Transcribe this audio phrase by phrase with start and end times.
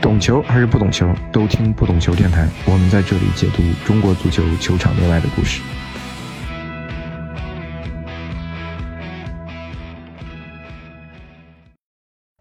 [0.00, 2.48] 懂球还是不懂球，都听不懂球电台。
[2.64, 5.60] 我们在这里解读中国足球球场内外的故事。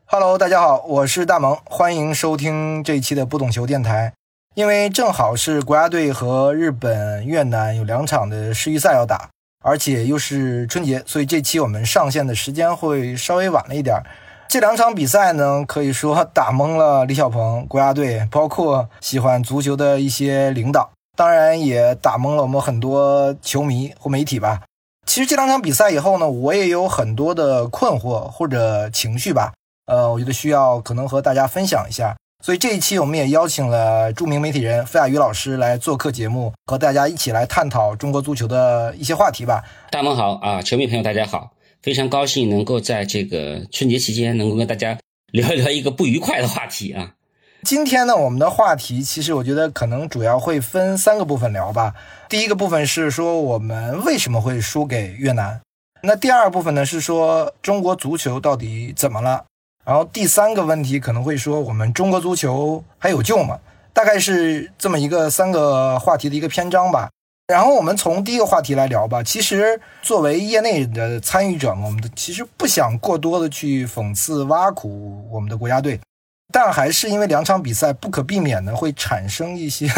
[0.06, 4.14] Hello，大家好，我是大萌，欢迎收听这一期的不懂球电台。
[4.56, 9.30] 因为正好是国家队和日本、越南有两场的世预赛要打，
[9.64, 14.02] 而且又是春节，所以这期我们上线的时间会稍微晚了一点。
[14.50, 24.62] 这两场比赛呢，可以说打懵了李小鹏国家队，包括喜欢足球的一些领导，当然也打懵了我们很多球迷或媒体吧。
[25.06, 29.54] 其实这两场比赛以后呢，我也有很多的困惑或者情绪吧，
[29.86, 32.16] 呃，我觉得需要可能和大家分享一下。
[32.44, 39.64] 所以这一期我们也邀请了著名媒体人费亚宇老师来做客节目，和大家一起来探讨中国足球的一些话题吧。
[39.92, 41.52] 大梦好啊，球迷朋友大家好。
[41.82, 44.98] 非常高兴能够在这个春节期间能够跟大家
[45.32, 47.14] 聊一聊一个不愉快的话题啊。
[47.64, 51.94] 今天呢，我们的话题其实我觉得可能主要会分三个部分聊吧。
[52.30, 55.62] 第一个部分是说我们为什么会输给越南，
[56.02, 59.46] 那第二部分呢是说中国足球到底怎么了，
[59.86, 63.60] 然后第三个问题可能会说我们中国足球还有救吗？
[63.92, 67.10] 大概是这么一个三个话题的一个篇章吧。
[67.50, 69.24] 然后我们从第一个话题来聊吧。
[69.24, 76.00] 其实作为业内的参与者嘛，我们其实不想过多的去讽刺挖苦我们的国家队，
[76.54, 79.90] 但还是因为两场比赛不可避免的会产生一些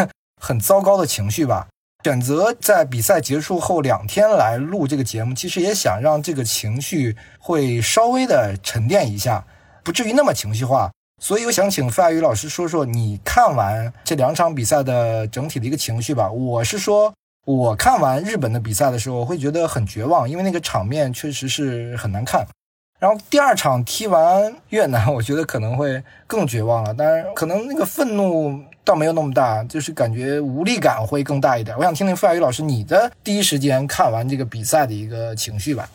[0.41, 1.67] 很糟糕的情绪吧。
[2.05, 9.45] 选择在比赛结束后两天来录这个节目，其实也想让这个情绪会稍微的沉淀一下，
[9.83, 10.89] 不至于那么情绪化。
[11.21, 16.31] 所以我想请范宇老师说说你看完这两场比赛的整体的一个情绪吧。
[16.31, 17.13] 我是说。
[17.45, 22.45] 我看完日本的比赛的时候，我会觉得很绝望，因为那个场面确实是很难看。
[22.99, 26.93] 然后第二场踢完越南，我觉得可能会更绝望了。
[26.93, 31.75] 当然，可能那个愤怒倒没有那么大，就是感觉无力感会更大一点。
[31.75, 35.89] 我想听听傅亚宇老师你的第一时间看完这个比赛的一个情绪吧。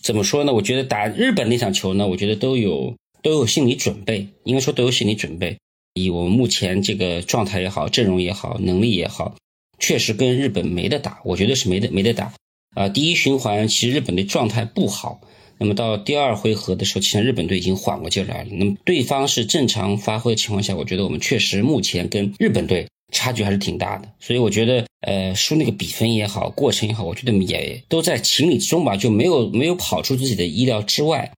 [0.00, 0.52] 怎么说呢？
[0.52, 5.58] 我觉得打日本那场球呢，我觉得都有都有心理准备，应该说都有心理准备。
[5.94, 9.34] 以我们目前这个状态也好，阵容也好，能力也好。
[9.78, 12.32] 确实跟日本没得打，我觉得是没得没得打
[12.74, 12.88] 啊！
[12.88, 15.20] 第一循环其实日本队状态不好，
[15.58, 18.50] 那么到第二回合的时候，其实日本队已经缓过劲来了。
[18.52, 24.08] 那么对方是正常发挥的情况下，我觉得我们确实目前跟日本队差距还是挺大的。
[24.20, 31.32] 所以我觉得，呃，输那个比分也好，过程也好，我觉得也都在情理之中吧，就没有没有跑出自己的意料之外。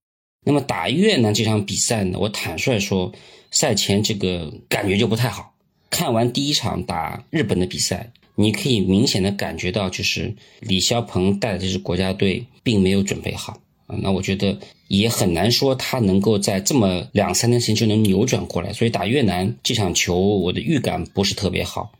[0.45, 3.11] 那么打越南这场比赛呢，我坦率说，
[3.51, 5.53] 赛前这个感觉就不太好。
[5.89, 8.11] 看完第一场打日本的比赛。
[8.41, 13.97] 你可以明显的感觉到，就是李霄鹏带的这支国家队并没有准备好啊。
[14.01, 14.57] 那我觉得
[14.87, 18.71] 也很难说他能够在这么两三天时间就能扭转过来。
[18.71, 21.91] 所以打越南这场球，我的预感不是特别好。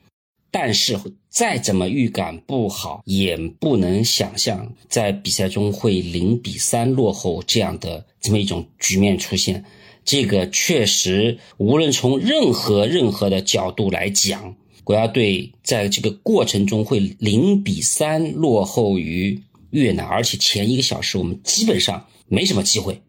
[0.50, 9.66] 但是再怎么预感不好，也不能想象在比赛中会零比三落后这样的这么一种局面出现。
[10.06, 14.56] 这个确实，无论从任何任何的角度来讲。
[14.84, 19.42] 国家队在这个过程中会零比三落后于
[19.72, 23.02] 越南，而且前一个小时我们基本上没什么机会，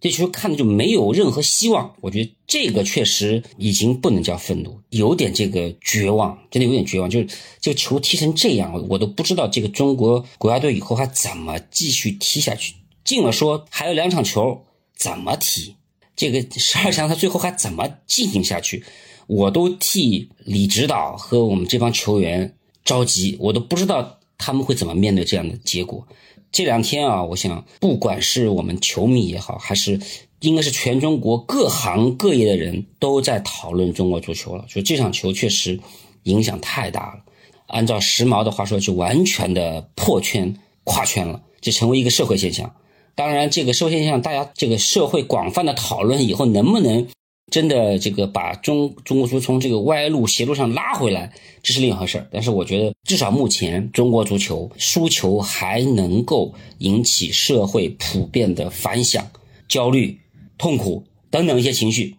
[0.00, 1.94] 这球看的就没有任何希望。
[2.00, 7.08] 我觉得这个确实已经不能叫愤怒，有点这个绝望，真的有点绝望。
[7.08, 7.28] 就是
[7.60, 12.74] 这个球踢成这样，我都不知道这个中国国家队以后还怎么继续踢下去。
[13.04, 14.64] 进了说还有两场球
[14.96, 15.76] 怎么踢，
[16.16, 18.84] 这个十二强他最后还怎么进行下去？
[19.26, 26.06] 我都替李指导和我们这帮球员着急，我都不知道他们会怎么面对这样的结果。
[26.50, 29.98] 这两天啊，我想，不管是我们球迷也好，还是
[30.40, 34.64] 应该是全中国各行各业的人都在讨论中国足球了。
[34.68, 35.80] 说这场球确实
[36.24, 37.20] 影响太大了，
[37.68, 40.54] 按照时髦的话说，就完全的破圈
[40.84, 42.74] 跨圈了，就成为一个社会现象。
[43.14, 47.06] 当然，这个社会现象，大家这个社会广泛的讨论以后，能不能？
[47.50, 52.26] 真的，这个把中中国足球从这个歪路邪路上拉回来，这是另一回事儿。
[52.30, 59.30] 但是我觉得，至少目前中国足球输球还能够引起社会普遍的反响、
[59.68, 60.18] 焦虑、
[60.56, 62.16] 痛苦等等一些情绪。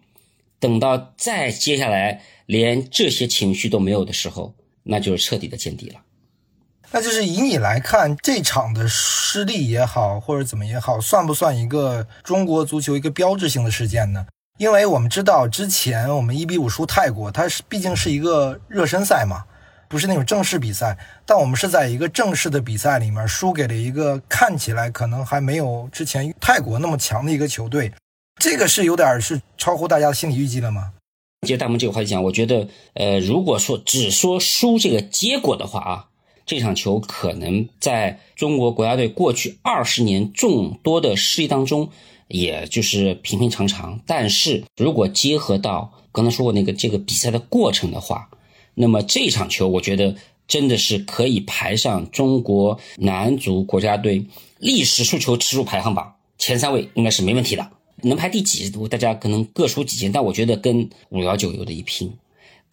[0.60, 4.54] 等到再接下来连这些情绪都没有的时候，
[4.84, 6.00] 那就是彻底的见底了。
[6.92, 14.26] 那就是以你来看，这场的失利也好，或者怎么也好，算不算一个中国足球一个标志性的事件呢？
[14.56, 19.44] 因为我们知道之前我们一比五输泰国，它是毕竟是一个热身赛嘛，
[19.88, 20.96] 不是那种正式比赛。
[21.26, 27.92] 但我们是在一个正式的比赛里面输给了一个看起来可能还没有之前泰国那么强的一个球队，
[28.40, 30.92] 这个是有点是超乎大家的心理预计了吗？
[31.44, 36.06] 接大木这个话题讲，我觉得，呃，如果说只说输这个结果的话啊，
[36.46, 41.88] 这场球可能在中国国家队过去二十年众多的失利当中，
[42.28, 44.00] 也就是平平常常。
[44.06, 48.28] 但是如果结合到刚才说过那个这个比赛的过程的话，
[48.74, 54.26] 那么这场球，我觉得真的是可以排上中国男足国家队
[54.58, 57.70] 历史输球次数排行榜前三位，应该是没问题的。
[58.02, 62.12] 能排第几，大家可能各抒己见，但我觉得跟五幺九有的一拼。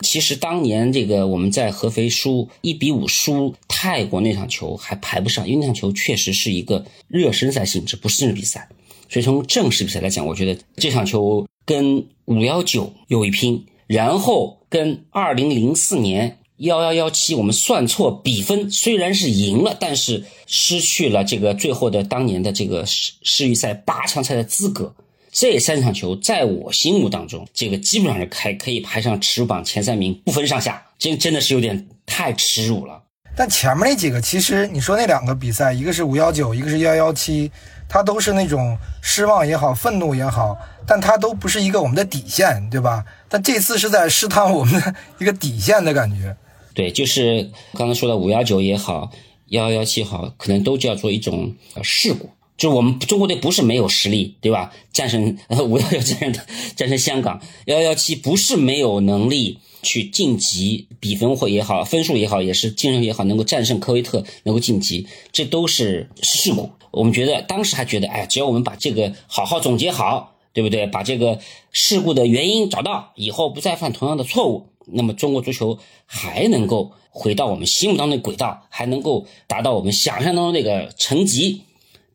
[0.02, 8.68] 其实当年这个我们在合肥输一比五输泰国那场球还排不上，因为那场球确实是一个热身赛性质，不是正式比赛。
[9.10, 24.96] 所以从正式比赛来讲，我觉得这场球跟五幺九有一拼，然后跟二零零四年幺幺幺七我们算错比分，虽然是赢了，但是失去了这个最后的当年的这个世世预赛八强赛的资格。
[25.32, 30.86] 这三场球在我心目当中，这个基本上是开可以排上耻辱榜前三名，不分上下。
[31.00, 33.02] 这真的是有点太耻辱了。
[33.36, 37.50] 但前面那几个，其实你说那两个比赛，一个是五幺九，一个是幺幺七，
[37.88, 43.06] 它都是那种失望也好，愤怒也好，但它都不是一个我们的底线，对吧？
[43.30, 46.36] 但这次是在试探我们的 一个底线的感觉。
[46.74, 49.10] 对，就是刚才说的五幺九也好，
[49.48, 52.30] 幺幺七好，可能都叫做一种事故。
[52.62, 54.72] 就我们中国队不是没有实力，对吧？
[54.94, 56.34] 战胜呃，五幺幺战胜
[56.78, 66.70] 战胜香港幺幺七，不是没有能力去晋级，比分或也好，分数也好，也是竞争也好，能够战胜科威特，能够晋级，这都是事故。
[66.92, 70.86] 我们觉得当时还觉得，哎，只要我们把这个好好总结好，对不对？
[70.86, 71.40] 把这个
[71.72, 81.64] 事故的原因找到，以后不再犯同样的错误，那么中国足球还能够回到我们心目当中的轨道，还能够达到我们想象当中那个成绩。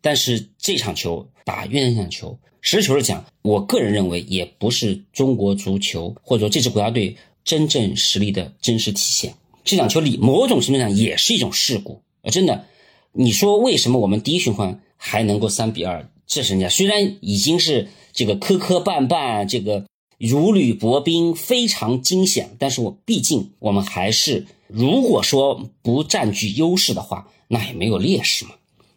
[0.06, 9.34] 但是这场球打越南这场球，实事求是讲，我个人认为也不是中国足球或者说这支国家队真正实力的真实体现。
[9.64, 12.30] 这场球里某种程度上也是一种事故啊！
[12.30, 12.66] 真的，
[13.14, 16.08] 你说为什么我们第一循环还能够三比二？
[16.24, 19.86] 这是人家虽然已经是这个磕磕绊绊，这个
[20.18, 28.52] 如履薄冰，非常惊险，但是我毕竟我们还是，如果说不占据优势的话，那也没有劣势嘛。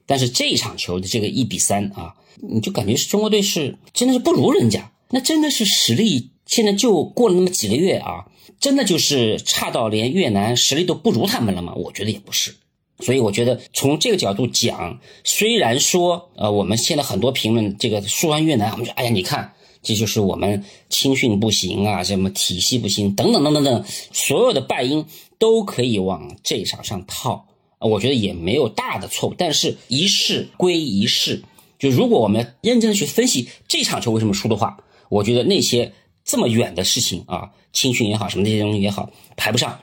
[0.10, 8.26] 但是这一场球的这个一比三啊，你就感觉是中国队是真的是不如人家，那真的是实力现在就过了那么几个月啊，
[8.60, 11.76] 真的就是差到连越南实力都不如他们了吗？
[11.76, 12.56] 我觉得也不是。
[13.02, 19.54] 所以我觉得从这个角度讲，虽然说呃我们现在很多评论这个输完越南，我们说哎呀你看
[19.84, 25.06] 这就是我们青训不行啊，什么体系不行等等等等等，所有的败因
[25.38, 27.46] 都可以往这一场上套。
[27.80, 31.42] 我觉得也没有大的错误，但是一事归一事，
[31.78, 34.78] 就如果我们认真的去分析这场球为什么输的话，
[35.08, 35.94] 我觉得那些
[36.26, 39.80] 这么远的事情啊，青训也好，什么这些东西也好，排不上，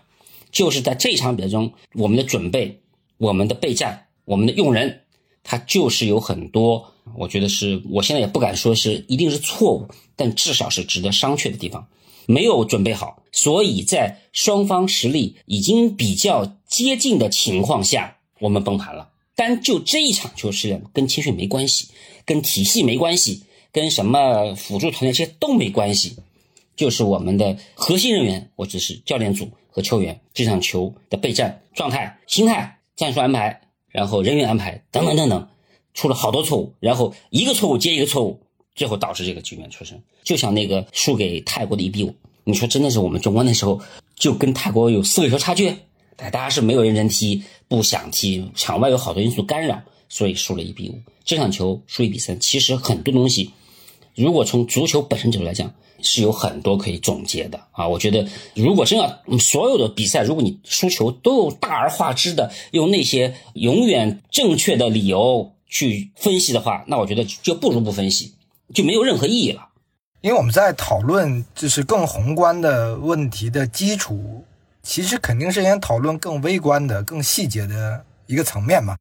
[0.52, 2.80] 就是在这场比赛中，我们的准备、
[3.16, 5.00] 我们的备战、我们的用人，
[5.42, 11.86] 它就是有很多，我觉得是我现在也不敢说是一定是错误，但至少是值得商榷的地方。
[12.26, 19.10] 没有准备好，所以在双方实力已经比较接近的情况下，我们崩盘了。
[19.34, 21.88] 但就这一场球是跟青训没关系，
[22.24, 26.16] 跟体系没关系，跟什么辅助团队这些都没关系，
[26.74, 33.60] 就是我们的核心人员，我只是教练组和球员这场球的备战状态、心态、战术安排，
[33.90, 35.48] 然后人员安排等等等等，
[35.92, 38.40] 出了好多错误，然后一个错误接一个错误。
[38.76, 42.14] 最后导致这个局面出生，就像那个输给泰国的一比五，
[42.44, 43.80] 你说真的是我们中国那时候
[44.14, 45.74] 就跟泰国有四个球差距，
[46.14, 51.00] 大家是没有认真踢，不想踢，场外有好多因素干扰，所以输了一比五。
[51.24, 53.50] 这场球输一比三，其实很多东西，
[54.14, 57.88] 如果从足球本身角度来讲，是有很多可以总结的啊。
[57.88, 68.34] 我觉得如果真要所有的比赛，如果你输球都有大而化之的用那些永远正确的理由去分析的话，那我觉得就不如不分析。
[68.74, 69.68] 就没有任何意义了，
[70.20, 74.44] 因为我们在讨论就是更宏观的问题的基础，
[74.82, 78.96] 其实肯定是先讨论更微观的、更细节的一个层面嘛。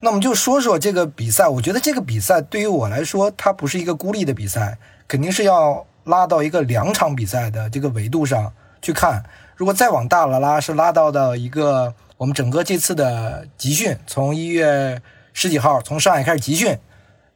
[0.00, 4.76] 那我们就说说这个比赛，我觉得这个比赛对于我来说，它不是一个孤立的比赛，
[5.08, 9.24] 肯定是要拉到一个两场比赛的这个维度上去看。
[9.56, 15.00] 如果再往大了拉，是拉到到一个我们整个这次的集训，从一月
[15.32, 16.78] 十几号从上海开始集训。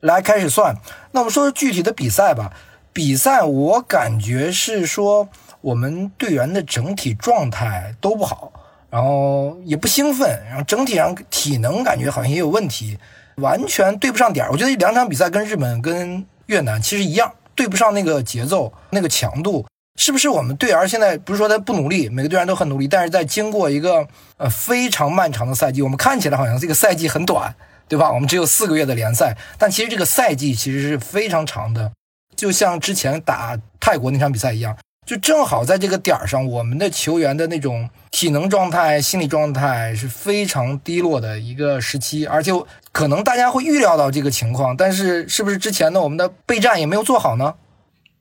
[0.00, 0.74] 来开始算，
[1.12, 2.52] 那我们说说具体的比赛吧。
[2.92, 5.28] 比赛我感觉是说
[5.60, 8.52] 我们队员的整体状态都不好，
[8.90, 12.98] 然后也不兴奋，然后整体上体能感觉好像也有问题，
[13.36, 14.50] 完全对不上点儿。
[14.50, 19.64] 我觉得两场比赛跟日本跟越南其实一样，对不上那个节奏、那个强度。
[19.96, 24.06] 是不是我们队员现在不是说他不努力，每个队员都很努力，但是在经过一个
[24.38, 27.54] 呃非常漫长的赛季，我们看起来好像这个赛季很短，
[27.90, 28.12] 对吧？
[28.12, 31.90] 我们只有四个月的联赛，但其实这个赛季其实是非常长的，
[32.36, 34.78] 就像之前打泰国那场比赛一样。
[35.04, 42.52] 就正好在这个点儿上，我们的球员的那种体能状态、心理状态是非常低落的一个时期，而且
[42.92, 47.54] 可能大家会预料到这个情况，但是是不是之前的我们的备战也没有做好呢？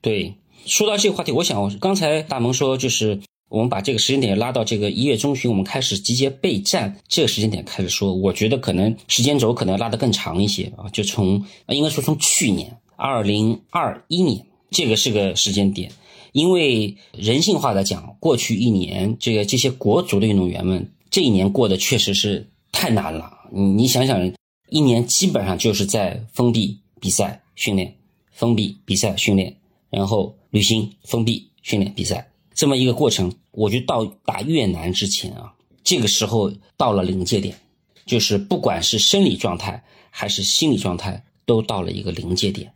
[0.00, 0.36] 对，
[0.66, 15.90] 说到这个话题，我想刚才大萌说，就是我们把这个时间点拉到这个一月中旬，我们开始集结备战这个时间点开始说，我觉得可能时间轴可能拉得更长一些啊，就从应该说从去年二零二一年这个是个时间点。
[16.32, 23.32] 因为人性化的讲，过去一年，这个这些国足的运动员们，这一年过得确实是太难了。
[23.50, 24.32] 你你想想，
[24.68, 27.92] 一年基本上就是在封闭比赛训练，
[28.30, 29.56] 封闭比赛训练，
[29.90, 32.29] 然后旅行，封闭训练比赛，
[32.60, 33.32] 这么一个过程。
[33.52, 35.50] 我觉得到打越南之前啊，
[35.82, 37.58] 这个时候到了临界点，
[38.04, 42.70] 就是不管是生理状态还是心理状态，都到了一个临界点。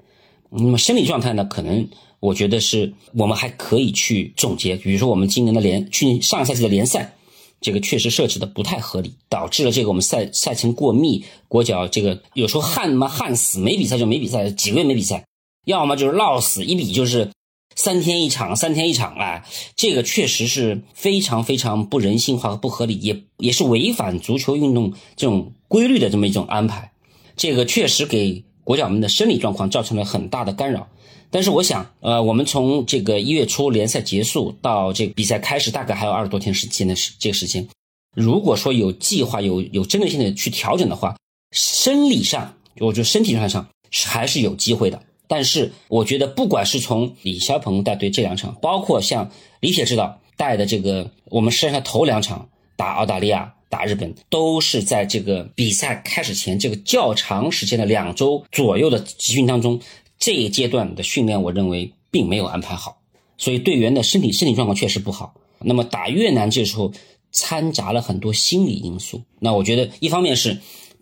[0.48, 1.86] 那么生理状态呢，可能。
[2.20, 7.14] 我觉得是我们还可以去总结，比如说我们今年的联，去年上个赛季的联赛，
[7.60, 15.22] 这个确实设置的不太合理，导致了这个我们赛赛程过密，国脚这个有时候旱嘛旱死，没比赛就没比赛，几个月没比赛，
[15.66, 17.30] 要么就是落死，一比就是
[17.76, 26.92] 三天一场，三天一场啊，这个确实是非常非常不人性化和不合理，也也是违反足球运动这种规律的这么一种安排，
[27.36, 30.88] 这个确实给国脚们的生理状况造成了很大的干扰。
[31.30, 37.66] 但是我想，呃，我们从这个一月初联赛结束到这比赛开始，大概还有二十多天时间的时这个时间。
[38.14, 41.16] 如果说有计划、有有针对性的去调整的话，
[41.50, 43.68] 生理上，我觉得身体状态上
[44.06, 45.02] 还是有机会的。
[45.26, 59.80] 但是我觉得，不管是从李霄鹏带队这两场，包括像李铁指导带的这个，我们实际上头两场打澳大利亚、打日本，都是在这个比赛开始前这个较长时间的两周左右的集训当中。
[60.16, 62.98] 这一阶段的训练，我认为并没有安排好，
[63.36, 65.34] 所以队员的身体身体状况确实不好。
[65.58, 66.92] 那么打越南这时候
[67.32, 69.22] 掺杂了很多心理因素。
[69.40, 70.58] 那我觉得一方面是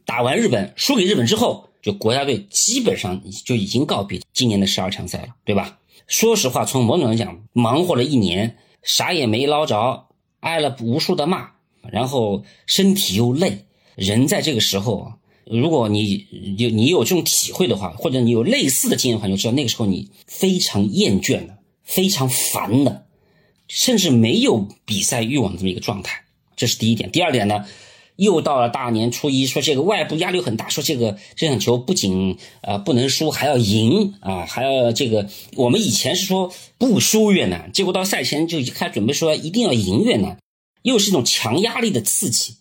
[0.06, 5.78] 打完日本输给日本之后，就国家队基本上就已经告别今年的十二强赛了，对吧？
[6.06, 10.06] 说实话，从某种来讲，忙活了一年，啥也没捞着，
[10.40, 11.50] 挨了无数的骂，
[11.90, 15.12] 然后身体又累，人在这个时候。
[15.44, 16.24] 如果你
[16.56, 23.06] 有你有这种体会的话，或者你有类似的经验的话，就知道那个时候你非常厌倦的，非常烦的，
[23.66, 26.24] 甚至没有比赛欲望的这么一个状态。
[26.54, 27.10] 这是第一点。
[27.10, 27.66] 第二点呢，
[28.22, 35.28] 又到了大年初一，说这个外部压力很大，说这个这场球不仅啊不能输，还要赢啊，还要这个。
[35.56, 40.38] 我们以前是说不输越南，结果到赛前就开始准备说一定要赢越南，
[40.82, 42.54] 又是一种强压力的刺激。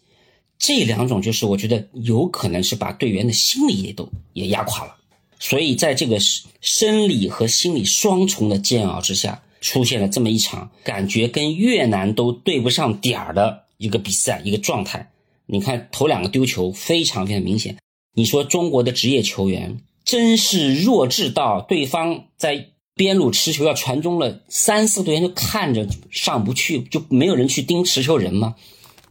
[0.57, 4.95] 这两种就是我觉得有可能是把队员的心理也都也压垮了，
[5.39, 6.17] 所以在这个
[6.59, 15.11] 生理和心理双重的煎熬之下，出现了这么一场感觉跟越南都对不上点儿的一个比赛一个状态。
[15.51, 17.77] 你看头两个丢球非常非常明显，
[18.13, 28.55] 你说中国的职业球员真是弱智到对方在边路持球要传中了，三四队员就看着上不去，就没有人去盯持球人吗？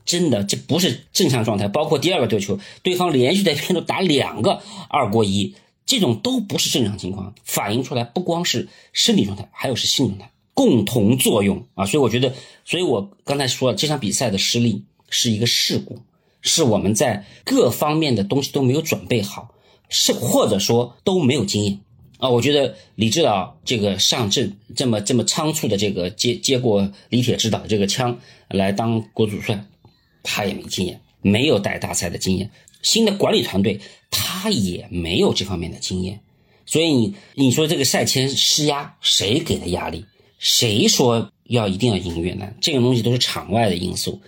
[0.06, 1.68] 真的，这不是正常状态。
[1.68, 5.54] 包括第二个丢球，对方连续在边路打两个二过一，
[5.85, 7.35] 这种都不是正常情况。
[7.44, 11.85] 反映出来不光是身体状态，还有是心理状态共同作用啊。
[11.85, 15.99] 所以我觉得，所以我刚才说了这场比赛的失利是一个事故，
[16.42, 19.54] 是我们在各方面的东西都没有准备好，
[19.88, 21.80] 是或者说都没有经验
[22.18, 22.28] 啊。
[22.28, 28.18] 我觉得李指导这个上阵这么这么仓促的这个接接过李铁指导这个枪
[28.49, 29.64] 来当国主帅。
[30.23, 32.50] 他也没经验，没有带大赛的经验。
[32.82, 33.80] 新的管理团队
[34.11, 36.20] 他也没有这方面的经验，
[36.66, 40.04] 所以你你说这个赛前施压，谁给的压力？
[40.38, 42.54] 谁说要一定要赢越南？
[42.61, 44.20] 这种东西都是场外的因素，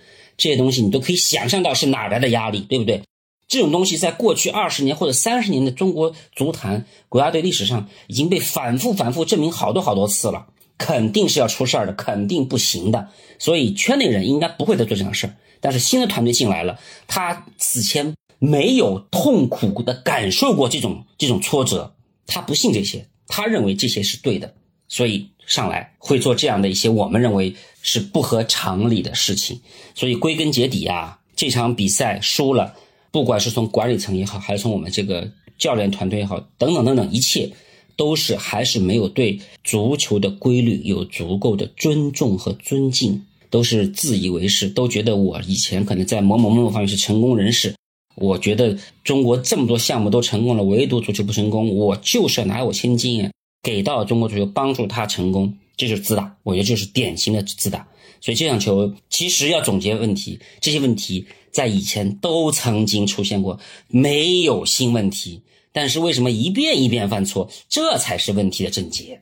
[0.43, 3.01] 这些东西你都可以想象到是哪来的压力，对不对？
[3.47, 10.47] 这种东西在过去二十年或者三十年的中国足坛国家队历史上已经被反复反复证明好多好多次了，
[10.77, 13.07] 肯定是要出事儿的，肯定不行的。
[13.39, 15.35] 所以圈内人应该不会再做这样的事儿。
[15.61, 21.95] 但是新的团队进来了，他此前没有痛苦的感受过这种这种挫折，
[22.27, 24.53] 他不信这些，他认为这些是对的，
[24.89, 29.61] 所以上来会做这样的一些我们认为是不合常理的事情。
[29.93, 32.73] 所以归根结底啊，这场比赛输了，
[33.11, 37.51] 不管是从管理层也好，还是从我们这个教练团队也好，等等等等，一切
[37.95, 43.21] 都是还是没有对足球的规律有足够的尊重和尊敬，
[43.51, 47.75] 都是自以为是，都觉得我以前可能在某某某某方面是成功人士。
[48.15, 53.29] 我觉得中国这么多项目都成功了，唯独足球不成功，我就是要拿我千金
[53.63, 56.35] 给到中国足球，帮助他成功，这就是自大。
[56.43, 57.87] 我觉得就是典型的自大。
[58.21, 65.43] 所以这场球其实要总结问题，这些问题在以前都曾经出现过，没有新问题。
[65.71, 67.49] 但是为什么一遍一遍犯错？
[67.67, 69.21] 这才是问题的症结。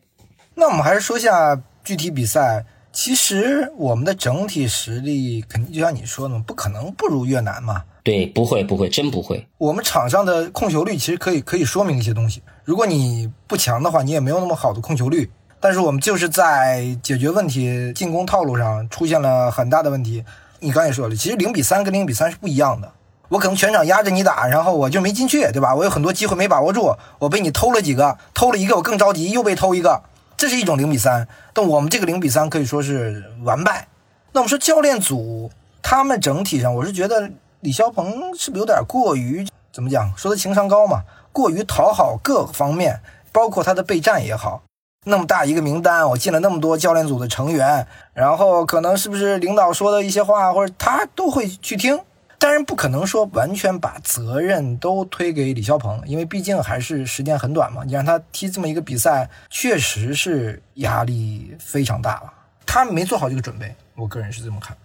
[0.54, 2.66] 那我们还是说下具体比赛。
[2.94, 7.82] 其实我们的整体实力肯定就像你说的，不可能不如越南嘛。
[8.04, 9.48] 对，不会，不会，真不会。
[9.58, 12.42] 我们场上的控球率其实可以可以说明一些东西。
[12.66, 15.30] 如果你不强的话，你也没有那么好的控球率。
[15.62, 20.26] 但是我们就是在解决问题、进攻套路上出现了很大的问题。
[20.60, 22.92] 你刚才说了，其实零比三跟零比三是不一样的。
[23.30, 25.76] 我可能全场压着你打，然后我就没进去，对吧？
[25.76, 30.02] 我有很多机会没把握住，我被你偷了几个，偷了一个我更着急，又被偷一个，
[30.36, 31.28] 这是一种零比三。
[31.54, 33.88] 但我们这个零比三可以说是完败。
[34.34, 35.52] 那我们说教练组
[35.84, 40.12] 他们整体上，我是觉得李霄鹏是不是有点过于怎么讲？
[40.18, 43.00] 说他情商高嘛，过于讨好各方面，
[43.32, 44.64] 包括他的备战也好，
[45.04, 52.00] 那么大一个名单，我进了那么多教练组的成员，然后可能是不是领导说的一些话，或者他都会去听。
[52.38, 57.84] 当然不可能说完全把责任都推给李霄鹏，因为毕竟还是时间很短嘛。
[57.84, 62.34] 你让他踢这么一个比赛，确实是压力非常大了。
[62.66, 64.76] 他没做好这个准备，我个人是这么看。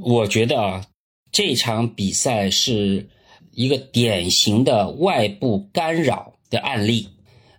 [0.00, 0.82] 我觉得啊，
[1.30, 3.06] 这场比赛是
[3.50, 7.10] 一个典型的外部干扰的案例，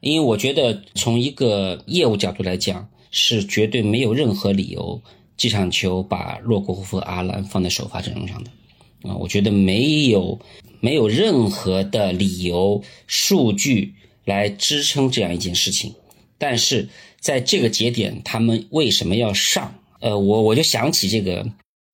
[0.06, 5.02] 因为我觉得从一个业务角度来讲，是绝对没有任何理由
[5.36, 8.52] 这场球把洛国富和阿兰放在首发阵容上的。
[9.10, 10.40] 啊，我觉得没有
[10.80, 13.96] 没有任何的理由、数据
[14.26, 15.92] 来支撑这样一件事情。
[16.38, 16.88] 但是
[17.20, 19.74] 在这个节点，他们为什么要上？
[20.02, 21.44] 呃，我我就想起这个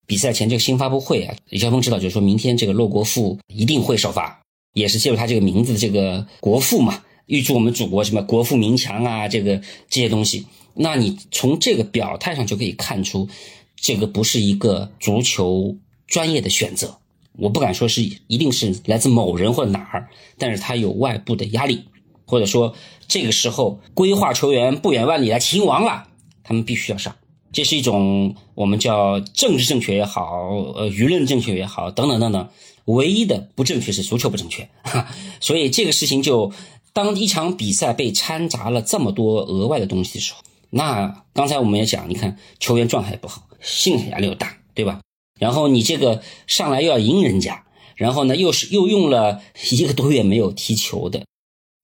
[0.05, 4.41] 比赛前这个新发布会啊，李霄峰知道，就是说明天这个洛国富一定会首发，
[4.73, 9.55] 也是借助他这个名字的这个国富嘛，预祝我们祖国什么国富民强啊，这个
[9.89, 10.45] 这些东西。
[10.73, 13.29] 那你从这个表态上就可以看出，
[13.77, 16.97] 这个不是一个足球专业的选择。
[17.37, 21.85] 我不敢说是一定是来自某人或者哪儿，但是他有外部的压力，
[22.25, 22.75] 或者说
[23.07, 26.07] 这个时候规划球员不远万里来秦王了，
[26.43, 27.15] 他们必须要上，
[27.53, 32.49] 这是一种我们叫政治正确也好，呃，舆论正确也好，等等等等，
[32.85, 34.67] 唯一的不正确是足球不正确，
[35.39, 36.51] 所以这个事情就
[36.93, 44.99] 当一场比赛被掺杂了这么多额外的东西的时候，那刚才我们也讲，你看球员状态不好，心理压力又大，对吧？
[45.39, 47.63] 然后你这个上来又要赢人家，
[47.95, 51.25] 然后呢又是又用了一个多月没有踢球的，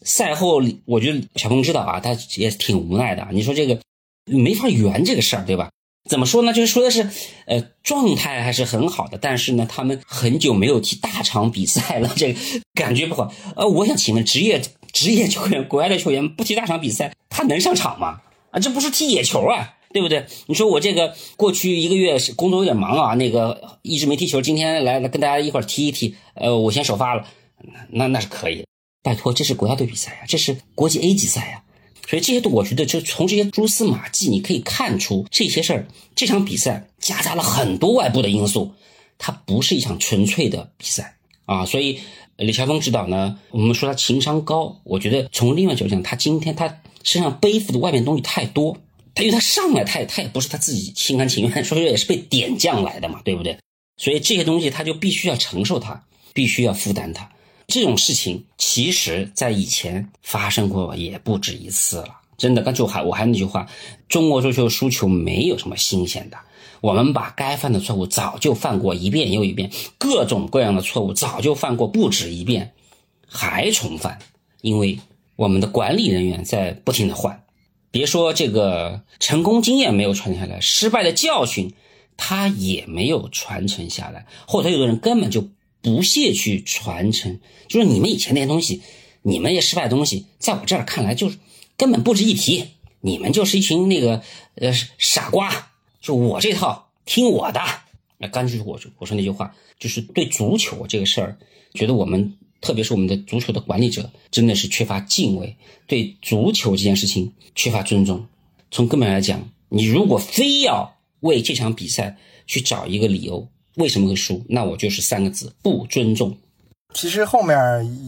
[0.06, 3.28] 赛后我觉得小鹏知道啊，他也挺无奈的。
[3.32, 3.80] 你说这个
[4.26, 5.70] 没法圆这个事儿，对吧？
[6.10, 6.54] 怎么说呢？
[6.54, 7.10] 就是说的是，
[7.48, 12.40] 呃，状态还是很好的，但是呢，他们很久没有踢大场比赛了，这个
[12.74, 13.34] 感觉不好。
[13.58, 14.62] 呃，我想请问，职业
[14.98, 18.22] 职业球员、国外的球员不踢大场比赛，他能上场吗？
[18.50, 19.76] 啊，这不是踢野球啊！
[19.94, 20.26] 对不对？
[20.48, 26.16] 你说我这个过去一个月是工作有点忙啊，那个一直没踢球，今天来来跟大家一块踢一踢。
[26.34, 27.28] 呃，我先首发了，
[27.92, 28.66] 那那是可以。
[29.04, 31.62] 拜托，这是国家队比赛呀，这是国际 A 级赛呀，
[32.08, 35.88] 所以这些都我觉得，就从这些蛛丝马迹，你可以看出这些事儿。
[36.16, 38.74] 这场比赛夹杂了很多外部的因素，
[39.20, 41.66] 它不是一场纯粹的比赛啊。
[41.68, 42.00] 所以
[42.38, 48.78] 李霄峰指导呢，我们说他情商高，我觉得从另外角度讲，他今天他身上背负的外面东西太多。
[49.16, 53.58] 他因为他上来，他也他也不是他自己心甘情愿， 所以说也是被点将来的嘛，对不对？
[53.98, 57.28] 所以这些东西他就必须要承受它，必须要负担它。
[57.66, 62.62] 这种事情其实在以前发生过也不止一次了，真的。
[62.62, 63.68] 刚才我还我还那句话，
[64.08, 66.38] 中国足球输球没有什么新鲜的，
[66.82, 72.74] 我们把该犯的错误早就犯过一遍又一遍，各种各样的错误早就犯过不止一遍，
[73.28, 74.20] 还重犯，
[74.62, 75.00] 因为
[75.36, 77.44] 我们的管理人员在不停的换。
[77.90, 81.74] 别说这个成功经验没有传承下来，失败的教训
[82.16, 85.48] 他也没有传承下来，或者有的人根本就
[85.82, 87.40] 不屑去传承。
[87.68, 88.82] 就是你们以前那些东西，
[89.24, 91.38] 你们也失败的东西，在我这儿看来就是
[91.76, 92.66] 根本不值一提。
[93.02, 94.22] 你们就是一群那个
[94.56, 95.67] 呃傻瓜，
[96.08, 97.60] 就我这套听我的。
[98.18, 101.38] 那干脆我我说那句话，就是对足球这个事儿，
[101.74, 102.38] 觉得我们。
[102.60, 108.26] 特别是我们的足球的管理者，真的是缺乏敬畏，对足球这件事情缺乏尊重。
[108.72, 109.40] 从根本来讲，
[109.70, 112.18] 你如果非要为这场比赛
[112.48, 116.36] 去找一个理由，为什么会输，那我就是三个字：不尊重。
[116.96, 117.56] 其实后面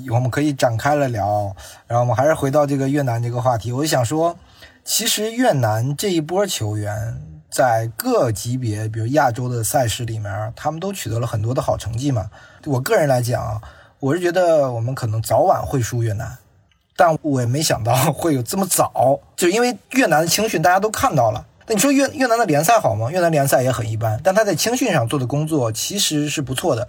[0.09, 3.71] 我们可以展开了聊，然后我们还是回到这个越南这个话题。
[3.71, 4.35] 我就想说，
[4.83, 12.29] 其实越南这一波球员在各级别，比如亚洲的赛事里面，他们都取得了很多的好成绩嘛。
[12.65, 13.61] 我个人来讲，
[13.99, 16.37] 我是觉得我们可能早晚会输越南，
[16.95, 21.45] 但我也没想到会有这么早，就因为越南的青训大家都看到了。
[21.67, 23.11] 那你说越越南的联赛好吗？
[23.11, 26.87] 越南联赛也很一般，但他在青训上做的工作其实是不错的。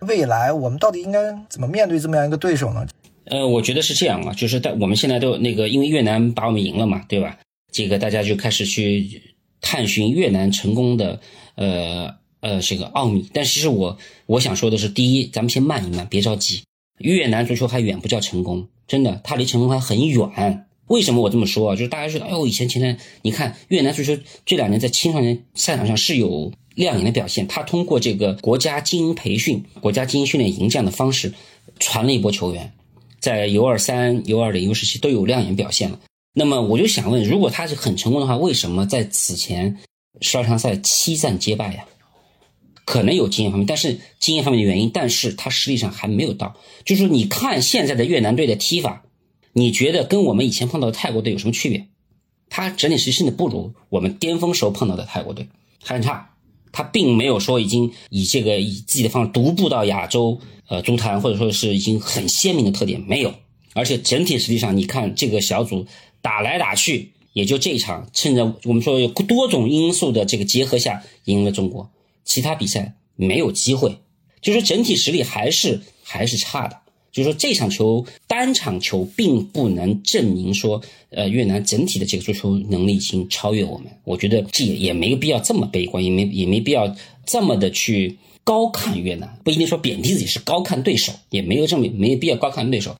[0.00, 2.86] 未来我们到底应该怎么面对这么样一个对手呢？
[3.24, 7.36] 呃，我觉得是这样啊，就是在我们现在都那个，因为越南把我们赢了嘛，对吧？
[7.72, 11.20] 这个大家就开始去探寻越南成功的
[11.54, 13.28] 呃呃这个奥秘。
[13.32, 16.62] 但其实我我想说的是，第一，咱们先慢一慢，别着急。
[16.98, 20.64] 越南足球还远不叫成功，真的，它离成功还很远。
[20.86, 21.76] 为什么我这么说啊？
[21.76, 31.34] 就是大家说，哎呦，以前前年你看越南足球这两年在青少年赛场上是有亮眼的表现，他通过这个国家精英培训、国家精英训练营这样的方式
[31.80, 32.72] 传了一波球员，
[33.18, 35.98] 在 U 二三、U 二零、U 十七都有亮眼表现了。
[36.38, 39.78] 那么我就想问，如果他是很成功的话，为什么在此前
[40.20, 41.86] 十二强赛七战皆败呀？
[42.84, 46.54] 可能有经验方面，但是经验方面的原因，但是他实力上还没有到。
[46.84, 49.02] 就是说，你看现在的越南队的踢法。
[49.54, 51.86] 你觉得跟我们以前碰到的泰国队有什么区别？
[52.50, 55.48] 他整体实力甚至不如我们巅峰时候碰到的泰国队，
[55.82, 56.34] 还很差。
[56.70, 63.34] 他并没有说已经以这个以自己的方式独步到亚洲呃足坛，或者说是已经很鲜明的特点没有。
[63.72, 65.86] 而且整体实际上，你看这个小组
[66.26, 71.88] 打来打去，也就这一场，趁着我们说有多种因素的这个结合下赢了中国，
[72.24, 73.98] 其他比赛没有机会，
[74.40, 76.76] 就说整体实力还是还是差的。
[77.12, 83.86] 就是说这场球单场球并不能证明说，呃，越南整体的这个足球能力已经超越我们。
[84.02, 86.92] 我觉得这也也没有必要这么悲观，也没也没必要
[87.24, 89.38] 这么的去高看越南。
[89.44, 92.96] 不一定说贬低自己是高看对手，也没有这么没有必要高看对手。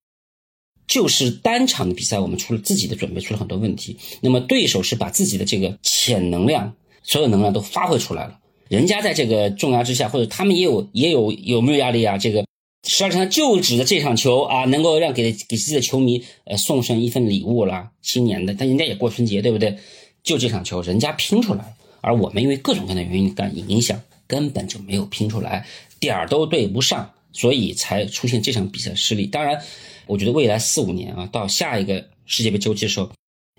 [0.87, 3.97] 就是单场的比赛，我们出了自己的准备，出了很多问题。
[4.21, 8.39] 那么对手是把自己的这个潜能量，所有能量都发挥出来了。
[8.69, 12.19] 人家在这个重压之下，或者他们也有也有有没有压力啊？
[12.19, 12.45] 这个。
[12.89, 19.77] 十二强就指着这场球啊，能够让给给自己的球迷呃送上一份礼物啦，新年的，但人家也过春节，对不对？
[20.23, 25.67] 就这场球，人家拼出来，而我们因为各种各样的原因干影响，根本就没有拼出来，
[25.99, 29.27] 点儿都对不上，所以才出现这场比赛失利。
[29.27, 29.61] 当然，
[30.07, 33.11] 我觉得未来四五年啊，到下一个世界杯周期的时候，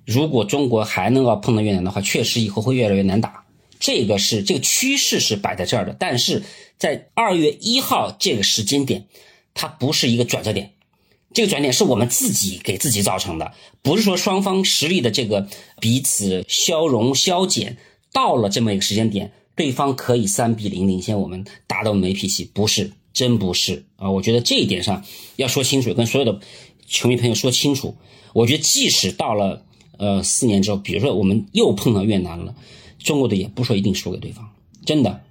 [0.06, 3.44] 如果中国还能够碰到越南的话，确实以后会越来越难打。
[3.80, 6.44] 这个是这个趋势是摆在这儿的，但是
[6.78, 9.06] 在二月一号这个时间点，
[9.54, 10.74] 它不是一个转折点，
[11.34, 15.48] 这个转点是我们自己给自己造成的，不是说双方实力的这个
[15.80, 17.78] 彼此消融消减，
[18.12, 24.12] 到了这么一个时间点，对方可以三比零领先我们，打得我们没脾气，不是，真不是啊！
[24.12, 25.04] 我觉得这一点上
[25.38, 26.40] 要说清楚，跟所有的
[26.86, 27.96] 球迷朋友说清楚。
[28.34, 29.66] 我觉得即使到了
[29.98, 32.54] 呃四年之后，比如说我们又碰到越南了。
[33.00, 34.48] 中国队也不说一定输给对方，
[34.86, 35.24] 真的，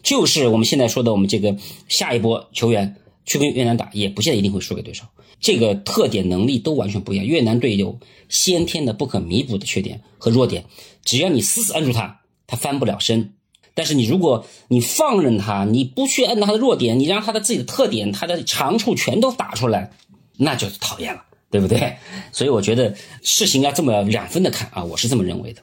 [0.00, 1.56] 就是我们现在说的，我们这个
[1.88, 2.94] 下一波球员
[3.26, 5.04] 去跟越南打，也不见得一定会输给对手。
[5.40, 7.26] 这个特点能力都完全不一样。
[7.26, 10.66] 越南队有先天的不可弥补的缺点和弱点，
[11.04, 13.33] 只要你死死摁住他，他翻不了身。
[13.74, 19.90] 但是你如果你放任他，你不去摁他的弱点，你让他的自己的特点、他的长处全都打出来，
[20.38, 21.96] 那就是讨厌了，对不对？
[22.30, 25.60] 所以我觉得事情要这么两分的看啊，我是这么认为的。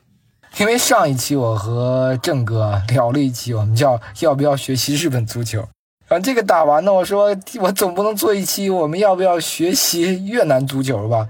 [0.60, 5.66] 因为上一期我和郑哥聊了一期，我们叫要不要学习日本足球。
[6.10, 11.26] 啊，这个打完呢，我说我总不能做一期我们要不要学习越南足球吧？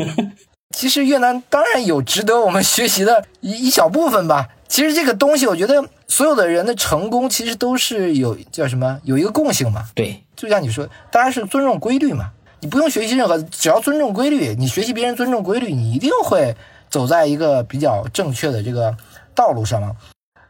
[0.74, 4.48] 其实越南当然有值得我们学习的一一小部分吧。
[4.68, 9.88] 其实这个东西，我觉得所有的人的成功其实都是有叫什么有一个共性嘛。
[9.94, 12.30] 对，就像你说，当然是尊重规律嘛。
[12.60, 16.56] 你不用学习任何，只要尊重规律，你学习别人尊重规律，你一定会。
[16.90, 18.96] 走在一个比较正确的这个
[19.34, 19.94] 道路上了。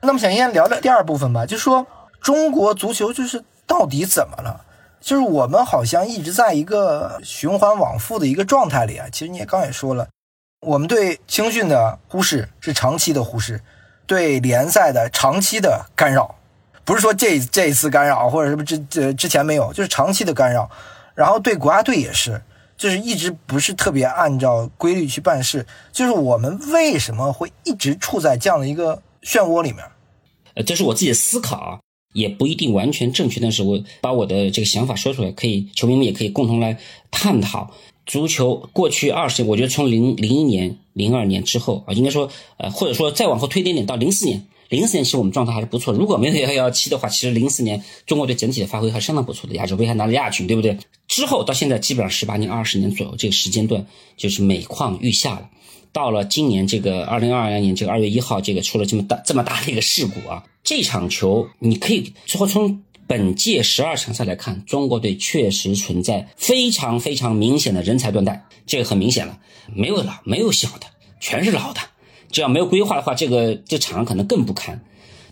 [0.03, 1.85] 那么，想先聊聊第二部分吧，就说
[2.21, 4.61] 中国足球就是到底怎么了？
[5.01, 9.09] 就是我们好像一直在一个循环往复的一个状态里啊。
[9.11, 10.07] 其实你也刚也说了，
[10.61, 13.61] 我们对青训的忽视是长期的忽视，
[14.09, 16.35] 对联赛的长期的干扰，
[16.85, 20.69] 不是说这这一次干扰或者什么之呃之前没有，就是长期的干扰。
[21.15, 22.43] 然后对国家队也是。
[22.79, 29.85] 就是一直不是特别按照规律去办事，就是我们为什么会一直处在这样的一个漩涡里面？
[30.55, 31.81] 呃，这是我自己的思考啊，
[32.13, 36.79] 也不一定完全正确，但是我把我的这个想法说出来，可以球迷们也可以共同来
[37.11, 37.69] 探讨。
[38.09, 45.93] 足球过去二十年，我觉得从零零一年、零二年之后啊，应该说呃，或者说再往后推点点到零四年，零四年其实我们状态还是不错。
[45.93, 49.55] 如果没有幺幺七的话，其实零四年中国队整体的发挥还相当不错的。
[49.57, 50.77] 亚洲杯还拿了亚军，对不对？
[51.07, 55.51] 之后到现在基本上十八年、二十年左右这个时间段，就是每况愈下了。
[55.93, 60.45] 到了今年这个二零二二年这个二月一号，这个出了这么大这么大的一个事故啊！
[60.63, 69.39] 这场球你可以说从本届十二强赛来看，中国队确实存在非常非常明显的人才断代，这个很明显了，
[69.75, 70.87] 没有老没有小的，
[71.19, 71.81] 全是老的。
[72.31, 74.85] 只要没有规划的话，这个这场可能更不堪。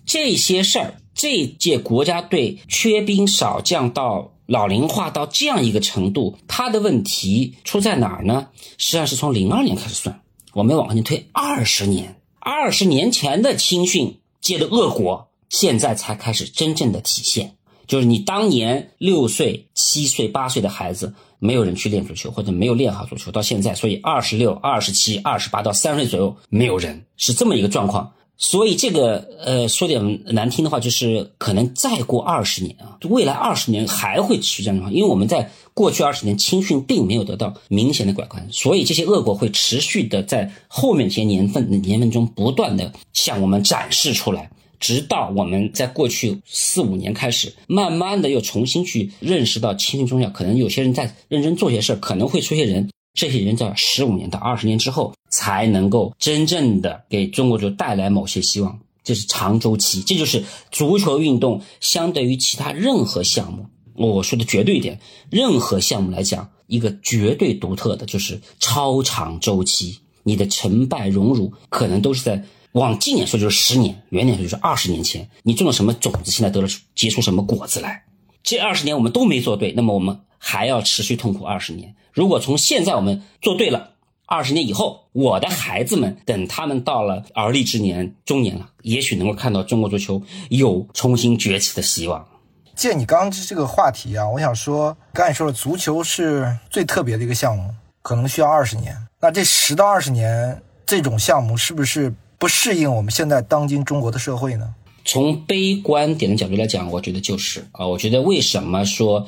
[0.07, 8.49] 这些事儿，这届国家队缺兵少将到老龄化到这样一个程度，他的问题出在哪儿呢？
[8.79, 10.23] 实际上是从零二年开始算，
[10.55, 17.56] 我们往前推二十年，二十年前的青训界的恶果，现在才开始真正的体现。
[17.87, 21.14] 就是你当年六岁、七岁、八岁的孩子。
[21.38, 28.11] 没有人去练足球，或者没有练好足球，到现在，所以二十六、二十七、二十八到三十岁左右没有人，是这么一个状况。
[28.38, 44.51] 所以这个呃，说点难听的话，就是可能再过二十年啊，未来二十年还会持续这样的话，因为我们在过去二十年青训并没有得到明显的拐弯，所以这些恶果会持续的在后面这些年份的年份中不断的向我们展示出来。
[44.79, 72.45] 直到我们在过去四五年开始，慢慢的又重新去认识到青训重要，可能有些人在认真做些事儿，可能会出现人，这些人在十五年到二十年之后才能够真正的给中国足球带来某些希望，这是长周期，这就是足球运动相对于其他任何项目，我说的绝对一点，任何项目来讲，一个绝对独特的就是超长周期，你的成败荣辱可能都是在。
[72.72, 78.05] 往近点说就是十年，远点说就是二十年前，你种了什么种子，现在得了结出什么果子来。
[78.42, 81.94] 这二十年我们都没做对，那么我们还要持续痛苦二十年。
[82.12, 83.92] 如果从现在我们做对了，
[84.26, 92.29] 二十年以后，我的孩子们等他们到了而立之年、中年了，也许能够看到中国足球有重新崛起的希望。
[92.74, 98.94] 借你刚刚这个话题啊，我想说，刚才说了，足球是最特别的一个项目，可能需要二十年。
[99.20, 102.12] 那这十到二十年这种项目是不是？
[102.38, 104.75] 不适应我们现在当今中国的社会呢？
[105.05, 109.27] 从悲观点的角度来讲，我觉得就是啊，我觉得为什么说，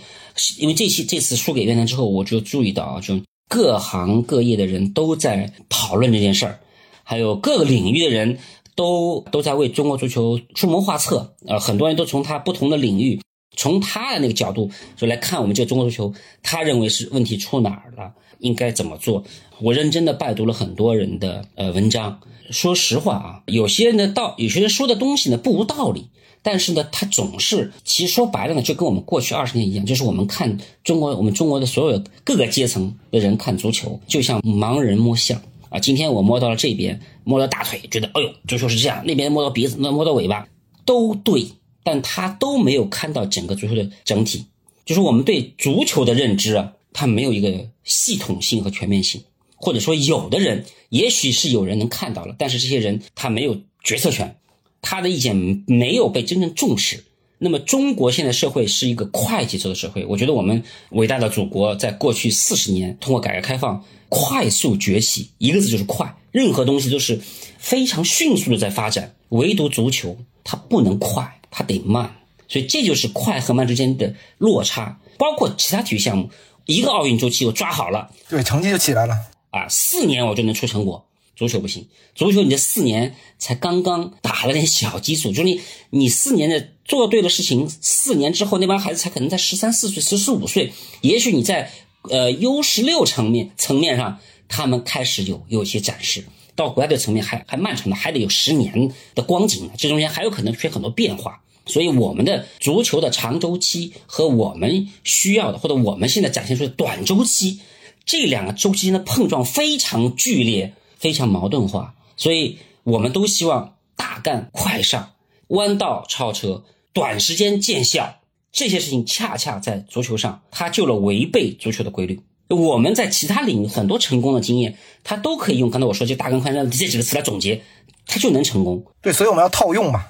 [0.58, 6.58] 因为这期这次输给越南之后，我就注意到啊，就各行各业的人都在讨论这件事儿，
[7.04, 8.38] 还有各个领域的人
[8.74, 11.36] 都都在为中国足球出谋划策。
[11.46, 13.22] 啊，很多人都从他不同的领域，
[13.56, 19.24] 从他的那个角度就来看我们这个中国足球，他认为是问题出哪儿了，应该怎么做。
[19.60, 22.20] 我认真的拜读了很多人的呃文章。
[22.50, 26.06] 说实话啊，有些人的道，有些人说的东西呢不无道理，
[26.42, 35.78] 但是呢，他总是，其实说白了呢，就跟我们过去二十年一样，就是我们看中国，我们中国的所有各个阶层的人看足球，就像盲人摸象啊。
[35.78, 40.48] 今天我摸到了这边，摸到大腿，觉得哎呦，足球是这样；那边摸到鼻子，那摸到尾巴，
[40.86, 41.48] 都对，
[41.84, 44.46] 但他都没有看到整个足球的整体，
[44.86, 49.22] 就是我们对足球的认知啊，它没有一个系统性和全面性。
[49.60, 54.36] 或者说，有的人也许是有人能看到了，但是这些人他没有决策权，
[54.80, 57.04] 他的意见没有被真正重视。
[57.38, 60.04] 那么，中国现在社会是一个快节奏的社会。
[60.06, 66.16] 我觉得我们伟大的祖国在过去四十年通过改革开放快速崛起，一个字就是快。
[66.30, 67.20] 任何东西都是
[67.58, 72.16] 非常迅速的在发展，唯独足球它不能快，它得慢。
[72.48, 75.00] 所以这就是快和慢之间的落差。
[75.16, 76.30] 包括其他体育项目，
[76.68, 79.14] 一个奥运周期我抓好了，对成绩就起来了。
[79.48, 81.88] 啊，四年我就能出成果，足球不行。
[82.14, 91.72] 足球你这四年才刚刚打了点小基础，就是你你四年的做对的事情，四年之后那帮孩子才可能在十三四岁、十四五岁，也许你在
[92.10, 96.26] 呃 U 十六层面层面上，他们开始有有一些展示。
[96.54, 101.40] 到国家队层面还还漫长的，还得有十年的光景呢，这中间还有可能出现很多变化。
[101.68, 107.60] 所以我们的足球的长周期和我们需要的，或者我们现在展现出的短周期。
[108.04, 115.10] 这两个周期间的碰撞非常剧烈，非常矛盾化，所以我们都希望大干快上，
[115.48, 118.14] 弯道超车，短时间见效。
[118.50, 122.18] 这些事情恰恰在足球上，它就了违背足球的规律。
[122.48, 127.62] 我们在其他领域很多成功的经验，它都可以用刚才我说这大干快上这几个词来总结，
[128.06, 128.82] 它就能成功。
[129.02, 130.06] 对，所以我们要套用嘛，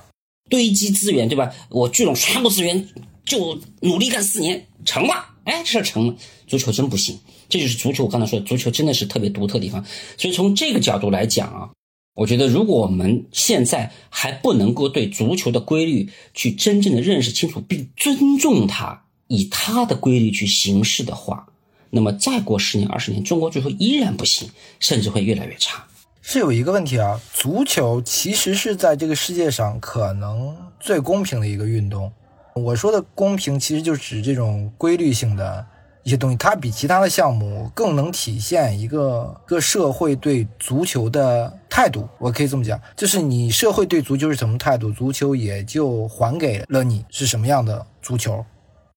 [0.48, 1.52] 堆积资源，对吧？
[1.68, 2.88] 我聚拢全部资源，
[3.24, 5.26] 就努力干四年，成了。
[5.44, 6.14] 哎，这事成了。
[6.46, 7.18] 足球真不行。
[7.48, 9.84] 这就是足球，我刚才说，足球真的是特别独特的地方。
[10.16, 11.70] 所以从这个角度来讲啊，
[12.14, 21.46] 我觉得如果我们现在还不能够对足球的规律去真正的认识清楚，并尊重它，以它的规律去行事的话，
[21.90, 25.86] 那么再过十年、二十年，中国足球依然不行，甚至会越来越差。
[26.30, 32.12] 是有一个问题啊，足球其实是在这个世界上可能最公平的一个运动。
[32.54, 35.64] 我说的公平，其实就指这种规律性的
[36.02, 42.06] 一些东西，它比其他的项目更能体现一个个社会对足球的态度。
[42.18, 48.44] 我可以这么讲，就是你社会对足球是什么态度，足球也就还给了你是什么样的足球。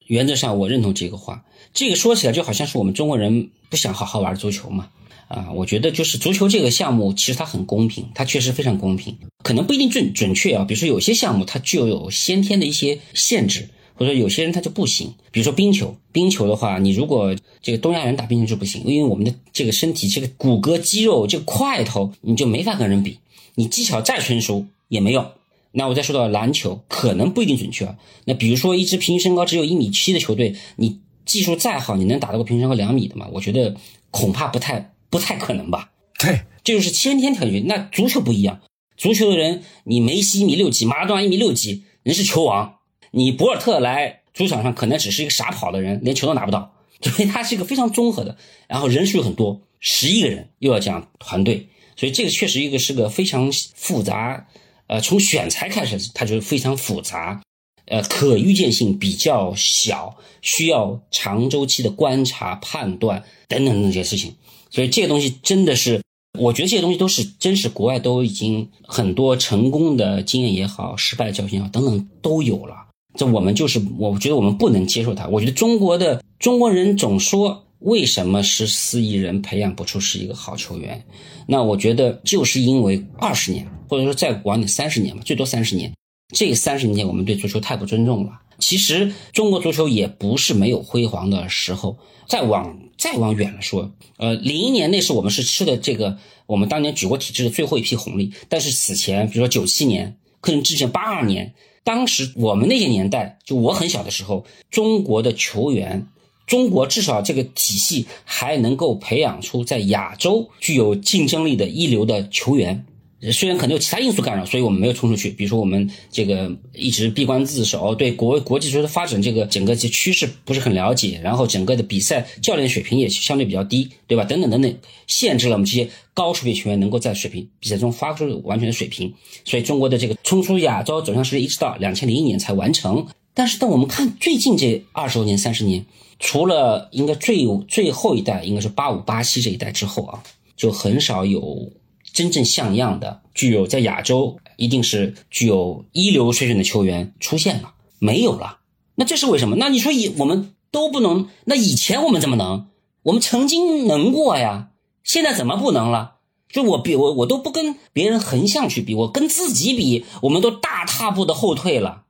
[0.07, 1.45] 原则上，我认同这个话。
[1.71, 4.89] 这个说起来就好像是我们中国人不想好好玩足球嘛。
[5.31, 10.65] 啊，我觉得就是足球这个项目，其实它很公平，它确实非常公平，可能不一定准准确啊。
[10.65, 15.13] 比如说有些项目它就有先天的一些限制，或者有些人他就不行。
[15.31, 23.19] 比如说冰球，冰球的话，你如果这个东亚人打冰球就不行，因为我们的这个身体、这个骨骼、肌肉、这个块头，你就没法跟人比，
[23.55, 25.25] 你技巧再纯熟也没用。
[25.71, 27.95] 那我再说到篮球，可能不一定准确啊。
[28.25, 33.29] 那比如说一支平均身高只有一米七的球队，你技术再好，你能打得过平均身高两米的吗？
[33.31, 33.75] 我觉得
[34.09, 34.90] 恐怕不太。
[35.11, 35.91] 不太可能吧？
[36.17, 37.67] 对，这就是先天条件。
[37.67, 38.61] 那足球不一样，
[38.97, 42.77] 足球的人，你梅西一米六几，马拉多纳一米六几，人是球王。
[43.11, 46.73] 你博尔特来主场上可能只是一个傻跑的人，连球都拿不到。
[47.01, 54.47] 所以他是一个非常综合的，然后人数又很多，十一个人又要讲团队，所以这个确实一个是个非常复杂。
[54.85, 57.41] 呃，从选材开始，它就非常复杂，
[57.85, 64.35] 呃，可预见性比较小，需要长周期的观察、判断等等那些事情。
[64.71, 66.01] 所以这个东西真的是，
[66.39, 72.75] 我觉得这些东西都是真实，国外都已经很多成功的经验也好，失败的教训也好，等等都有了。
[73.15, 75.27] 这我们就是，我觉得我们不能接受它。
[75.27, 81.03] 我觉得中国的中国人总说，为什么十四亿人培养不出是一个好球员？
[81.45, 85.91] 那我觉得就是因为二十年，或者说再晚点三十年吧，最多三十年，
[86.33, 88.31] 这三十年我们对足球太不尊重了。
[88.61, 91.97] 其实中国足球也不是没有辉煌的时候，
[92.27, 92.77] 再往。
[92.97, 98.31] 再往远了说，呃，零一年那时我们是吃的这个我们当年举国体制的最后一批红利。
[98.47, 106.05] 但是此前，比如说九七年，可能之前八二年，当时我们那些年代，就我很小的时候，中国的球员，
[106.45, 112.85] 中国至少这个体系还能够培养出在亚洲具有竞争力的一流的球员。
[113.31, 115.29] 虽然可能有其他因素干扰，所以我们没有冲出去。
[115.29, 124.23] 比如说，我们这个一直闭关自守，对国国际足球的发展这个整个这趋势不是很了解，然后整个的比赛教练水平也相对比较低，对吧？
[124.23, 129.13] 等等等等，限制了我们这些高水平球员能够在水平比赛中发挥完全的水平。
[129.45, 133.05] 所以中国的这个冲出亚洲走向世界，一直到两千零一年才完成。
[133.35, 135.85] 但是当我们看最近这二十多年、三十年，
[136.17, 140.23] 除了应该最最后一代应该是八五、八七这一代之后啊，
[140.57, 141.71] 就很少有。
[142.13, 148.59] 真正像样的、具有在亚洲一定是具有一流水准的球员出现了没有了？
[148.95, 149.55] 那这是为什么？
[149.55, 151.29] 那你说以我们都不能？
[151.45, 152.67] 那以前我们怎么能？
[153.03, 154.69] 我们曾经能过呀，
[155.03, 156.15] 现在怎么不能了？
[156.49, 162.03] 就我比我我都不跟别人横向去比，我跟自己比，我们都大踏步的后退了。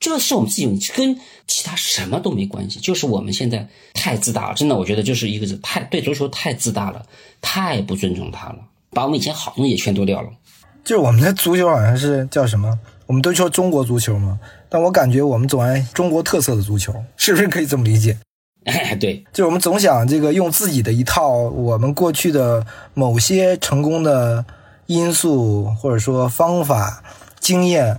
[0.00, 4.54] 这是我们自己跟其他什么都没关系，就是我们现在太自大了。
[4.54, 7.06] 真的，我觉得就是一个字，太对足球太自大了，
[7.40, 8.58] 太不尊重他了。
[8.92, 10.28] 把我们以前好东西全丢掉了，
[10.84, 12.78] 就是我们的足球好像是叫什么？
[13.06, 18.18] 我们都说中国足球嘛，但我感觉我们总爱中国特色的足球，是不是可以这么理解？
[18.64, 24.44] 哎， 对，就是我们总想这个用自己的一套我们过去的某些成功的
[24.86, 27.02] 因素或者说方法
[27.40, 27.98] 经验，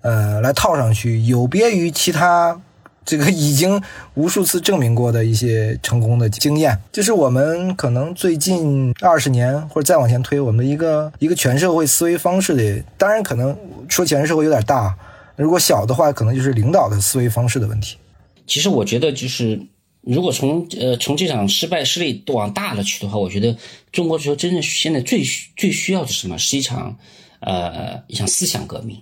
[0.00, 2.60] 呃，来套上去，有别于其他。
[3.04, 3.82] 这个已经
[4.14, 13.56] 无数次证明过的一些成功的经验， 就是我们可能最近二十年或者再往前推，我们一个一个全社会思维方式的，当然可能
[13.88, 14.96] 说全社会有点大，
[15.34, 17.96] 如果小的话，可能就是领导的思维方式的问题。
[18.46, 19.60] 其实我觉得，就是
[20.02, 23.56] 如果从呃从这场失败失利往大了去的话，我觉得
[23.90, 25.24] 中国足球真正现在最
[25.56, 26.38] 最需要的是什么？
[26.38, 26.96] 是一场
[27.40, 29.00] 呃一场思想革命，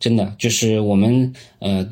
[0.00, 1.88] 真的就是我们呃。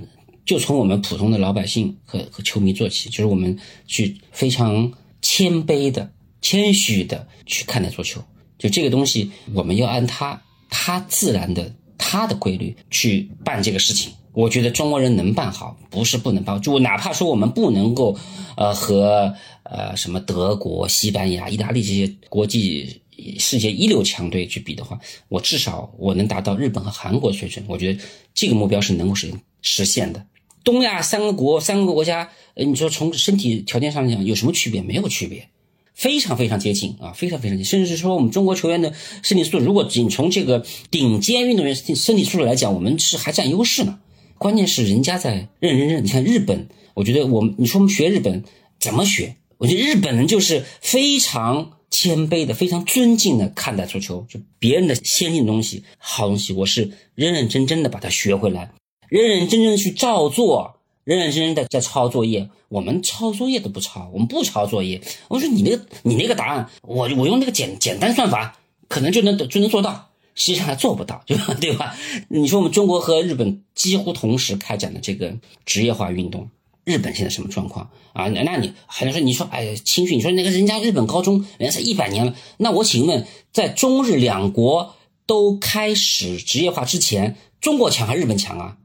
[0.46, 8.22] 就从我们普通的老百姓和和球迷做起，就是我们去非常谦卑的、谦虚的去看待足球。
[8.56, 14.12] 就这个东西，我们要按它它自然的、它的规律去办这个事情。
[14.32, 16.60] 我觉得中国人能办好，不是不能办。
[16.60, 18.16] 就哪怕说我们不能够，
[18.56, 19.34] 呃，和
[19.64, 23.00] 呃什么德国、西班牙、意大利这些国际
[23.38, 27.64] 世界一流强队去比的话，我至少我能达到日本和韩国水准。
[27.66, 28.00] 我觉得
[28.34, 29.32] 这个目标是能够实
[29.62, 30.24] 实现的。
[30.66, 34.82] 东亚三个国三个国家，呃，你说从身体条件上来讲有什么区别？
[34.82, 35.48] 没有区别，
[35.94, 37.64] 非常非常接近啊，非常非常近。
[37.64, 38.92] 甚至是说我们中国球员的
[39.22, 44.00] 身体素质，如果仅从这个顶尖运动员身体素质来讲，我们是还占优势呢。
[44.38, 46.04] 关键是人家在认认认。
[46.04, 48.42] 你看日本，我觉得我们你说我们学日本
[48.80, 49.36] 怎么学？
[49.58, 58.72] 我觉得日本人就是非常谦卑的、非常尊敬的看待足球，就别人的先进东西、好东西，我是认认真真的把它学回来，
[59.08, 62.48] 认认真真的去照做，认认真真的在抄作业。
[62.68, 65.00] 我们抄作业都不抄，我们不抄作业。
[65.28, 71.54] 我说你那个你那个答案，我我用那个简简单算法，可能就能就能做到，实际上还做不到，对吧？
[71.60, 71.94] 对吧？
[72.28, 76.50] 你说我们中国和日本几乎同时开展的这个职业化运动。
[76.84, 78.28] 日本现在什么状况啊？
[78.28, 80.18] 那你还能说你说哎，青训？
[80.18, 84.94] 你说那个人家日本高中人家才一百年了，那我请问，在中日两国
[85.26, 88.76] 都开始职业化之前，中国强还是日本强啊？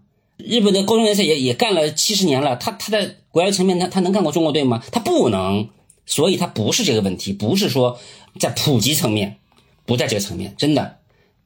[0.45, 4.83] 日本的高中联赛也也干了七十年了，他他在国家层面他他能干过中国队吗？
[4.91, 5.69] 他不能，
[6.05, 7.99] 所以他不是这个问题，不是说
[8.39, 9.37] 在普及层面，
[9.85, 10.97] 不在这个层面，真的。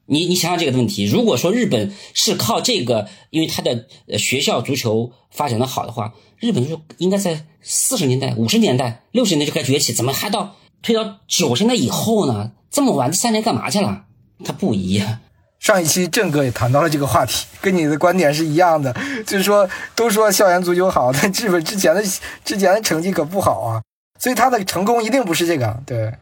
[0.08, 3.86] 你你想想这个问题，如果说日本是靠这个，因为他的
[4.18, 12.52] 学校足球发展的好的话，日本就应该在四十年代、五十年代、六十年代就该崛起，怎么还到推到九十年代以后呢？
[12.70, 14.04] 这么晚，这三年干嘛去了？
[14.44, 15.18] 他不一样。
[15.66, 18.94] 上一期郑哥也谈到了这个话题，跟你的观点是一样的，
[19.26, 22.00] 就是说都说校园足球好，但日本之前的
[22.44, 23.82] 之前的成绩可不好啊，
[24.16, 26.12] 所以他的成功一定不是这个，对。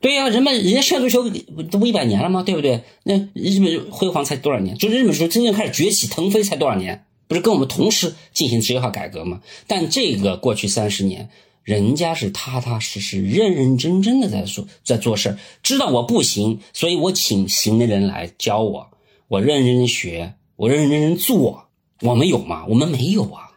[0.00, 1.22] 对呀，人们人家校足球
[1.70, 2.42] 都不一百年了吗？
[2.42, 2.82] 对不对？
[3.02, 4.74] 那日本辉煌才多少年？
[4.78, 7.04] 就日本足球真正开始崛起腾飞才多少年？
[7.28, 9.42] 不是跟我们同时进行职业化改革吗？
[9.66, 11.28] 但这个过去三十年，
[11.62, 18.88] 人家是踏踏实实、认认真真的在做在做事儿，知道我不行，所以我请行的人来教我，
[19.34, 21.64] 我认认真真学，我认认真真做。
[22.02, 22.66] 我们有吗？
[22.68, 23.50] 我们没有啊。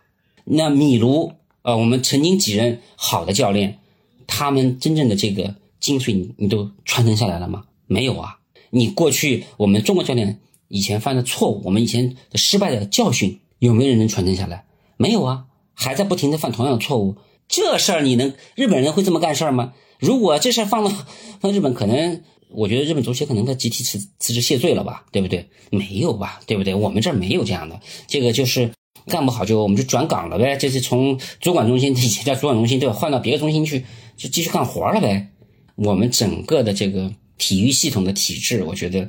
[0.44, 3.78] 那米卢，呃，我们曾经几任好的教练，
[4.26, 5.56] 他们真正的这个。
[5.80, 7.66] 精髓你你都传承下来了吗？
[7.86, 8.40] 没有啊！
[8.72, 14.66] 你过去我们中国教练以前犯的错误，我们以前的失败的教训，有没有人能传承下来？
[14.98, 17.18] 没有啊，还在不停的犯同样的错误。
[17.48, 19.74] 这事儿你能日本人会这么干事儿吗？
[20.00, 20.92] 如果这事儿放到
[21.40, 25.50] 放日本，可能我觉得日本足协可能他集体辞辞职谢罪了吧，对不对？
[25.70, 26.74] 没有吧，对不对？
[26.74, 28.72] 我们这儿没有这样的，这个就是
[29.08, 32.96] 干不好就我们就转岗了呗，就是从主管中心以前叫主管中心，对吧？
[32.96, 33.86] 换到别的中心去，
[34.16, 35.28] 就继续干活了呗。
[35.76, 39.08] 我们整个的这个体育系统的体制，我觉得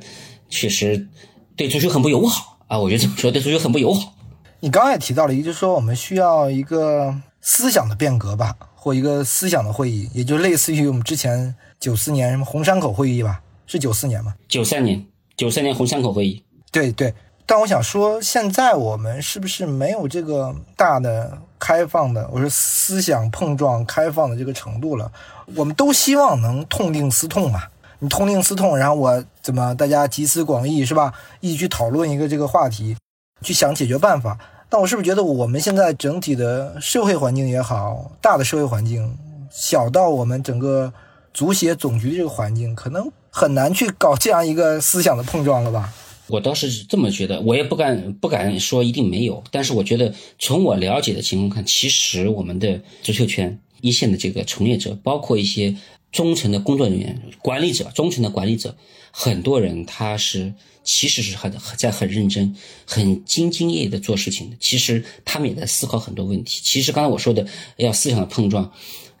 [0.49, 1.07] 确实
[1.55, 2.77] 对足球很不友好啊！
[2.77, 4.13] 我觉得这么说对足球很不友好。
[4.59, 13.41] 你刚刚也提到了，也就是说我们需要一个思想的变革吧，或一个思想的会议，也就类似于我们之前九四年什么红山口会议吧？
[13.65, 14.33] 是九四年吗？
[14.47, 15.05] 九三年，
[15.37, 16.43] 九三年红山口会议。
[16.71, 17.13] 对对。
[17.45, 25.11] 但我想说，现在我们是不是没有这个大的开放的，我说思想碰撞开放的这个程度了？
[25.55, 27.63] 我们都希望能痛定思痛嘛，
[27.97, 31.11] 你痛定思痛，然后我怎么大家集思广益是吧？
[31.39, 32.95] 一起去讨论一个这个话题，
[33.41, 34.37] 去想解决办法。
[34.71, 39.17] 但我是不是觉得我们现在整体的社会环境也好，大的社会环境，
[39.51, 40.93] 小到我们整个
[41.33, 45.91] 足协总局的这个环境，可能很难去搞这样一个思想的碰撞了吧？
[46.27, 55.75] 我倒是这么觉得，我也不敢不敢说一定没有，但是我觉得从我了解的情况看，其实我们的足球圈一线的这个从业者，包括一些
[56.11, 58.75] 中层的工作人员、管理者、中层的管理者，
[59.11, 60.53] 很多人他是
[60.83, 62.55] 其实是很在很认真、
[62.85, 64.57] 很兢兢业业的做事情的。
[64.59, 66.61] 其实他们也在思考很多问题。
[66.63, 67.45] 其实刚才我说的
[67.77, 68.71] 要思想的碰撞，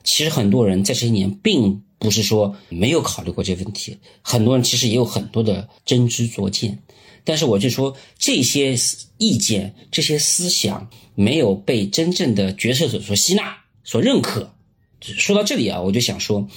[0.03, 6.79] 其实很多人在这些年并不是说没有考虑过这问题，很多人其实也有很多的真知灼见。
[7.25, 8.75] 但是我就说，这些
[9.17, 14.55] 意见、这些思想没有被真正的决策者所吸纳、所认可。
[15.01, 16.47] 说到这里啊，我就想说，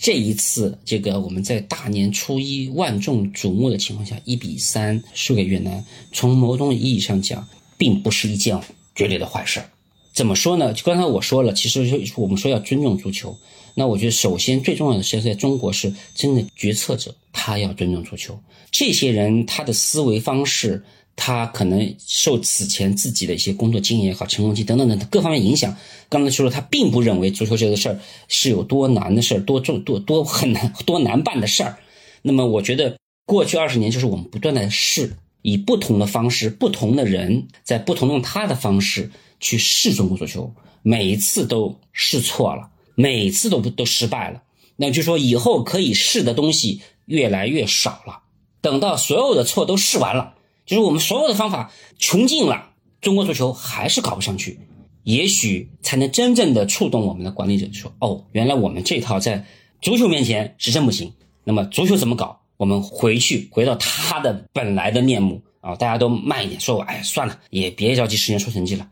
[0.00, 7.46] 这一次这个我们在大年初一万众瞩目的情况下，一比三输给越南，从某种意义上讲，
[7.76, 8.58] 并不是一件
[8.94, 9.62] 绝对的坏事。
[10.14, 10.72] 怎么说呢？
[10.72, 13.36] 就刚才我说了，其实我们说要尊重足球。
[13.74, 18.40] 那我觉得，首先最重要的是，在中国是真的决策者，他要尊重足球。
[18.70, 20.82] 这些人他的思维方式，
[21.20, 25.76] 他可能受此前自己的一些工作经验也好、成功期等等等各方面影响。
[26.08, 31.78] 刚才说了，他并不认为足球这个事儿是有多难的事儿，多重、多多很难、 多难办的事儿。
[32.22, 32.96] 那么，我觉得
[33.26, 42.70] 过去二十年就是我们不断的试，以不同的方式、不同的人在不同用他的方式去试中国足球，每一次都试错了。
[42.96, 44.42] 每次都都失败了，
[44.76, 48.20] 那就说以后可以试的东西越来越少了。
[48.60, 50.34] 等到所有的错都试完了，
[50.70, 54.60] 就是我们所有的方法穷尽了，中国足球还是搞不上去，
[55.02, 59.44] 也许才能真正的触动我们的管理者，说哦，原来我们这套在
[59.82, 61.12] 足球面前是真不行。
[61.42, 62.40] 那么足球怎么搞？
[62.56, 65.74] 我们回去回到它的本来的面目啊！
[65.74, 68.88] 大家都慢一点，说哎算了，也别着急十年出成绩了，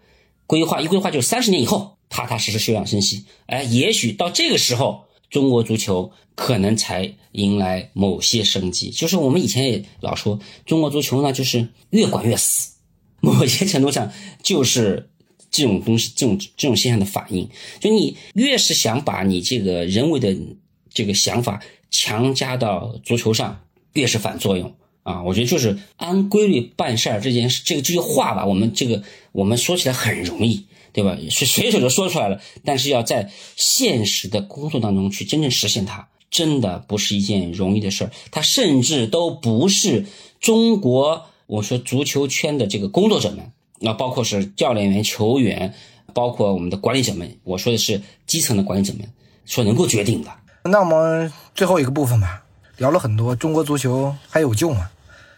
[0.49, 1.97] 规划一规划就三十年以后。
[2.11, 8.91] 踏踏实实休养生息，哎，也许到这个时候，中国足球可能才迎来某些生机。
[8.91, 12.72] 就是我们以前也老说，中国足球呢，就是越管越死。
[13.20, 14.12] 某些程度上，
[14.43, 15.11] 就是
[15.51, 17.49] 这种东西、这种这种现象的反应。
[17.80, 20.36] 就你越是想把你这个人为的
[20.93, 23.61] 这个想法强加到足球上，
[23.95, 25.22] 越是反作用啊！
[25.22, 30.66] 我觉得就是按规律办事儿这件事，这个这句话吧，我们这个我们说起来很容易。
[30.91, 31.16] 对吧？
[31.30, 38.11] 随随手就说出来了，但是要在现实的工作当中去真正实现它，真的不是一件容易的事儿。
[38.31, 40.07] 它甚至都不是
[40.41, 45.74] 中国，我说足球圈的这个工作者们，那包括是教练员、球员，
[46.12, 49.09] 包括我们的管理者们，我说的是基层的管理者们
[49.45, 50.31] 所能够决定的。
[50.64, 52.45] 那我们最后一个部分吧，
[52.76, 54.91] 聊了很多，中国足球还有救吗？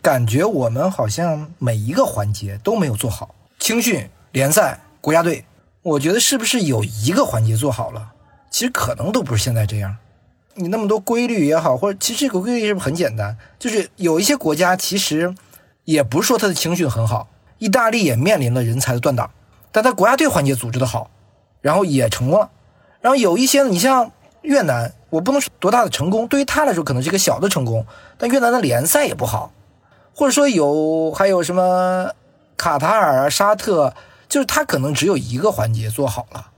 [0.02, 5.44] 感觉我们好像每一个环节都没有做好，青训、联赛、国家队。
[5.82, 8.12] 我觉得是不是有一个环节做好了，
[8.50, 9.96] 其实可能都不是现在这样。
[10.54, 13.36] 你那么多规律也好，或者其实这个规律是不是很简单？
[13.58, 15.34] 就是有一些国家其实
[15.84, 17.28] 也不是说他的青训很好，
[17.58, 19.30] 意大利也面临了人才的断档，
[19.72, 21.10] 但他国家队环节组织的好，
[21.60, 22.50] 然后也成功了。
[23.00, 27.86] 然后有一些你像越南，我不能说多大的成功，对于他来说可能是一个小的成功，
[28.18, 29.52] 但越南的联赛也不好，
[30.14, 32.10] 或者说有还有什么
[32.56, 33.94] 卡塔尔啊、沙特。
[34.28, 36.52] 就是他可能只有一个环节做好了，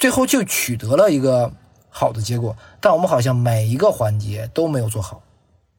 [0.00, 1.52] 最后就取得了一个
[1.96, 5.22] 好的结果，但我们好像每一个环节都没有做好。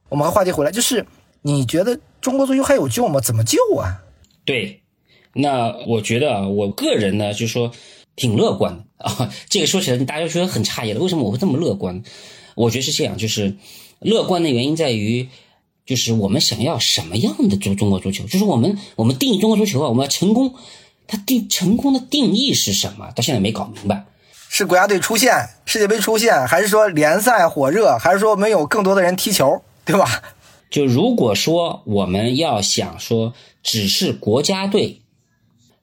[0.07, 1.05] 我们和话题回来，就是
[1.41, 3.19] 你觉得中国足球还有救吗？
[3.19, 4.01] 怎么救啊？
[4.45, 4.81] 对，
[5.33, 7.69] 那我觉得啊，我个人呢，就说
[8.15, 9.29] 挺乐观的啊。
[9.49, 12.01] 这个说起来，大家觉得很诧异了，为什么我会这么乐观？
[12.55, 13.57] 我觉得是这样，就是
[13.99, 15.27] 乐观的原因在于，
[15.85, 18.23] 就是我们想要什么样的足中国足球？
[18.23, 20.55] 就是我们我们定义中国足球啊，我们要成功。
[21.07, 23.11] 他定成功的定义是什么？
[23.11, 24.05] 到现在没搞明白，
[24.57, 30.23] 是国家队出现，世界杯出现，还是说联赛火热，还是说没有更多的人踢球，对吧？
[30.69, 35.01] 就如果说我们要想说，只是国家队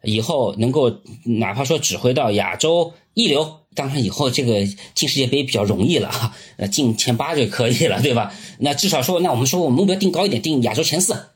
[0.02, 0.90] 以后能够
[1.24, 4.64] 哪怕说指挥到亚洲一流，当然以后这个
[4.94, 8.32] 进世界杯比较容易了哈，呃，进前八就可以了，对吧？
[8.60, 11.26] 那至少说，那我们说我们目标定高一点，定亚洲前四，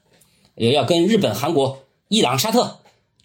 [0.55, 2.79] 也要跟日本、韩国、伊朗、沙特。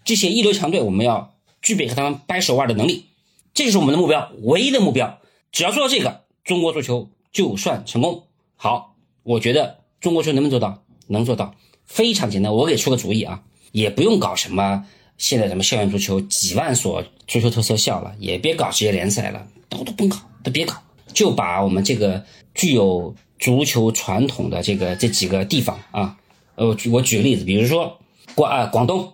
[0.04, 3.06] 这些一流强队，我们要具备和他们掰手腕的能力，
[3.54, 5.20] 这就是我们的目标，唯一的目标。
[5.52, 8.24] 只要做到这个，中国足球就算成功。
[8.56, 10.84] 好，我觉得中国足球能不能做到？
[11.08, 12.54] 能做到，非常简单。
[12.54, 14.86] 我给出个主意啊，也不用搞什么
[15.18, 20.76] 现在什么校园足球，几万所足球特色校了，也别搞职业联赛了，都都甭搞，都别搞，
[21.14, 22.24] 就把我们这个
[22.54, 26.18] 具有足球传统的这个这几个地方啊，
[26.56, 28.00] 呃，我举个例子，比如说
[28.36, 29.14] 广啊广东。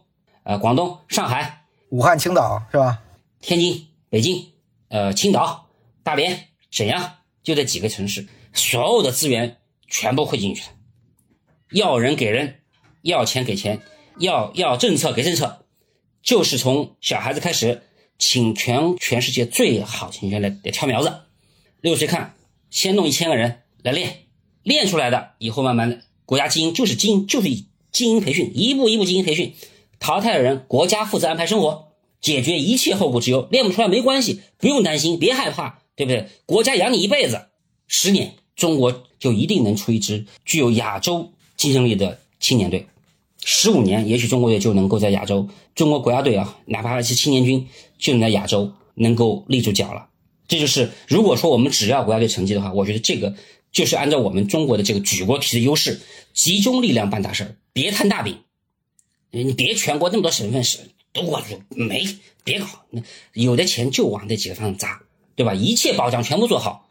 [0.50, 3.00] 呃，广东、上海、武汉、青岛是吧？
[3.42, 4.52] 天津、北京、
[4.90, 5.70] 呃，青岛、
[6.04, 10.70] 大连、沈阳，就这几个城市，所有的资源全部汇进去了。
[11.72, 12.62] 要人给人，
[13.02, 13.82] 要钱给钱，
[14.20, 15.66] 要要政策给政策，
[16.24, 17.84] 就是从小孩子开始，
[18.18, 21.24] 请全全世界最好球员来来挑苗子。
[21.82, 22.36] 六岁看，
[22.70, 24.26] 先弄一千个人来练，
[24.64, 27.50] 练出来的以后慢慢的，国家精英就是精英，就是
[27.92, 29.54] 精英培训，一步一步精英培训。
[30.00, 31.87] 淘汰的人，国家负责安排生活，
[32.22, 33.48] 解决一切后顾之忧。
[33.52, 36.28] 练不出来没关系，不用担心，别害怕，对不对？
[36.46, 37.48] 国家养你一辈子，
[37.88, 42.88] 十年，中国就一定能出一支具有亚洲竞争力的青年队。
[43.44, 50.08] 十五年，也许中国队就能够在亚洲，中国国家队啊，哪怕是青年军，就能在亚洲能够立住脚了。
[50.48, 53.36] 这就是，如果说我们只要国家队成绩的话，我觉得这个
[53.72, 56.02] 就是按照我们中国的这个举国体制优势，
[56.34, 58.38] 集中力量办大事儿别摊大饼。
[59.32, 60.80] 你别全国那么多省份市
[61.18, 62.08] 都过去没
[62.44, 63.02] 别搞，那
[63.34, 65.02] 有的钱就往这几个方向砸，
[65.36, 65.56] 对吧？
[65.56, 66.88] 一切保障全部做好，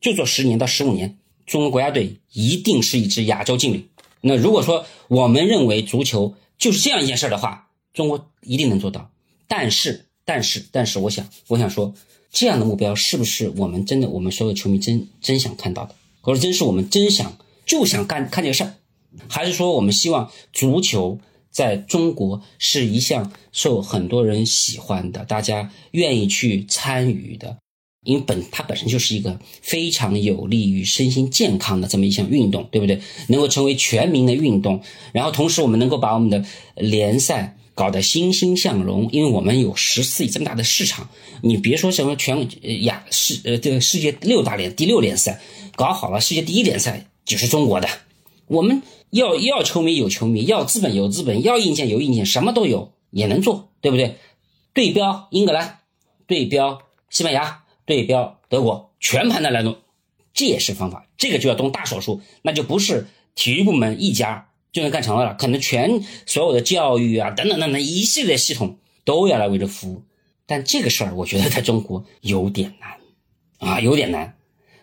[0.00, 3.88] 就做十年到十五年，中国国家队一定是一支亚洲劲旅。
[4.22, 9.10] 那如果说我们认为足球就是这样一件事儿的话，中国一定能做到。
[9.46, 11.94] 但是，但是，但是，我想，我想说，
[12.32, 18.74] 这样的目标是不是我们真的，我们所有球迷真真想看到的，或者真是我们真想就想干看这个事儿，
[19.28, 21.20] 还是说我们希望足球？
[21.58, 27.56] 在中国是一项受很多人喜欢的，大家愿意去参与的，
[28.04, 33.00] 因为本它本身就是一个非常有利于身心健康的这么一项运动，对不对？
[33.26, 34.80] 能够成为全民的运动，
[35.10, 36.44] 然后同时我们能够把我们的
[36.76, 41.08] 联赛搞得欣欣向荣，因为我们有十四亿这么大的市场，
[41.42, 42.48] 你别说什么全
[42.84, 45.40] 亚世呃这个世界六大联第六联赛
[45.74, 47.88] 搞好了，世界第一联赛就是中国的，
[48.46, 48.80] 我们。
[49.10, 54.16] 要要球迷有球迷，要资本有资本，要硬件有硬件，什么都有也能做，对不对？
[54.74, 55.80] 对标英格兰，
[56.26, 59.76] 对标西班牙，对标德国，全盘的来弄，
[60.34, 61.06] 这也是方法。
[61.16, 70.02] 这个就要动大手术，那就不是体育部门一家就能干成了，可能全所有的教育啊等等等等一系列系统都要来为这服务。
[70.46, 74.37] 但这个事儿，我觉得在中国有点难啊，有点难。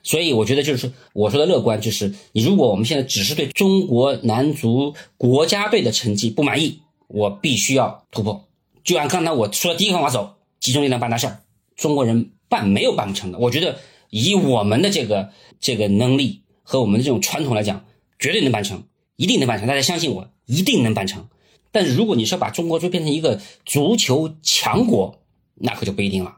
[0.05, 8.45] 所以我觉得就是说我说的乐观，就是你如果我们现在只是对中国男足国家队的成绩不满意，我必须要突破。
[8.83, 11.39] 就按刚才我说的第一个方法走，集中力量办大事儿。
[11.75, 13.39] 中国人办没有办不成的。
[13.39, 13.79] 我觉得
[14.11, 17.83] 以我们的这个这个能力和我们的这种传统来讲，
[18.19, 18.83] 绝对能办成，
[19.15, 19.67] 一定能办成。
[19.67, 21.27] 大家相信我，一定能办成。
[21.71, 25.19] 但是如果你是要把中国就变成一个足球强国，
[25.55, 26.37] 那可就不一定了。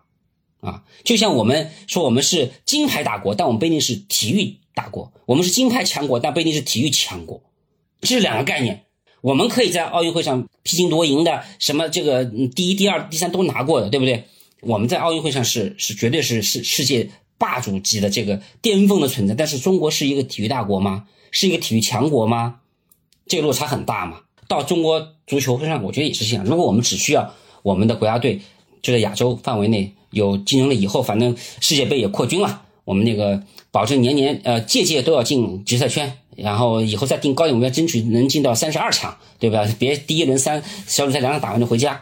[0.67, 7.41] 啊，就像我们说我们是金牌大国，但我们不一定是体育大国；我们是金牌强国，但不一定是体育强国，
[8.01, 8.83] 这是两个概念。
[9.21, 14.25] 我们可以在奥运会上披荆夺银的，什么这个第一、第二、第三都拿过的，对不对？
[14.61, 19.33] 我们在奥运会上是是绝对是世世界霸主级的这个巅峰的存在。
[19.33, 21.07] 但是中国是一个体育大国吗？
[21.31, 22.59] 是一个体育强国吗？
[23.25, 24.21] 这个落差很大嘛。
[24.47, 26.45] 到中国足球会上，我觉得也是这样。
[26.45, 28.41] 如果我们只需要我们的国家队
[28.81, 29.93] 就在亚洲范围内。
[30.11, 39.67] 有竞争了，以后反正世界杯也扩军了，我们那个保证年年呃届届都要进决赛圈，然后以后再定高点目标，争取能进到三十二强，对吧？
[39.77, 42.01] 别第一轮三小组赛两场打完就回家，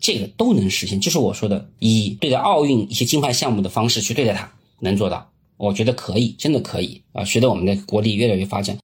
[0.00, 0.98] 这个都能实现。
[0.98, 4.50] 就是我说的，以对待奥运一些金牌项目的方式去对待它，
[4.80, 7.22] 能做到，我觉得可以，真的可以啊！
[7.22, 8.78] 随着我们的国力越来越发展。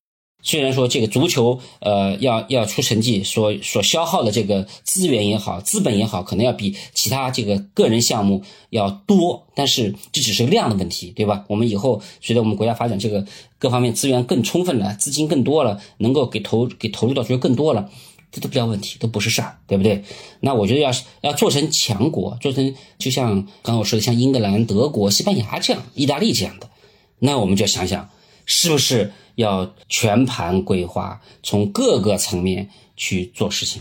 [0.49, 11.45] 虽然说这个足球，呃，要要出成绩，所所消耗的这个资源也好，资本也好，可能要比其他这个个人项目要多，但是这只是量的问题，对吧？
[11.49, 13.27] 我们以后随着我们国家发展，这个
[13.59, 17.91] 各方面资源更充分了，资金更多了，能够给投给投入到足球更多了，
[18.33, 20.03] 这都不叫问题，都不是事儿，对不对？
[20.41, 26.71] 那我觉得要是要做成强国，做成就像刚刚我说的，像英格兰、德国、西班牙这样，意大利这样的，
[27.19, 28.09] 那我们就想想，
[28.49, 29.13] 是不是？
[29.37, 33.81] 要全盘规划，从各个层面去做事情，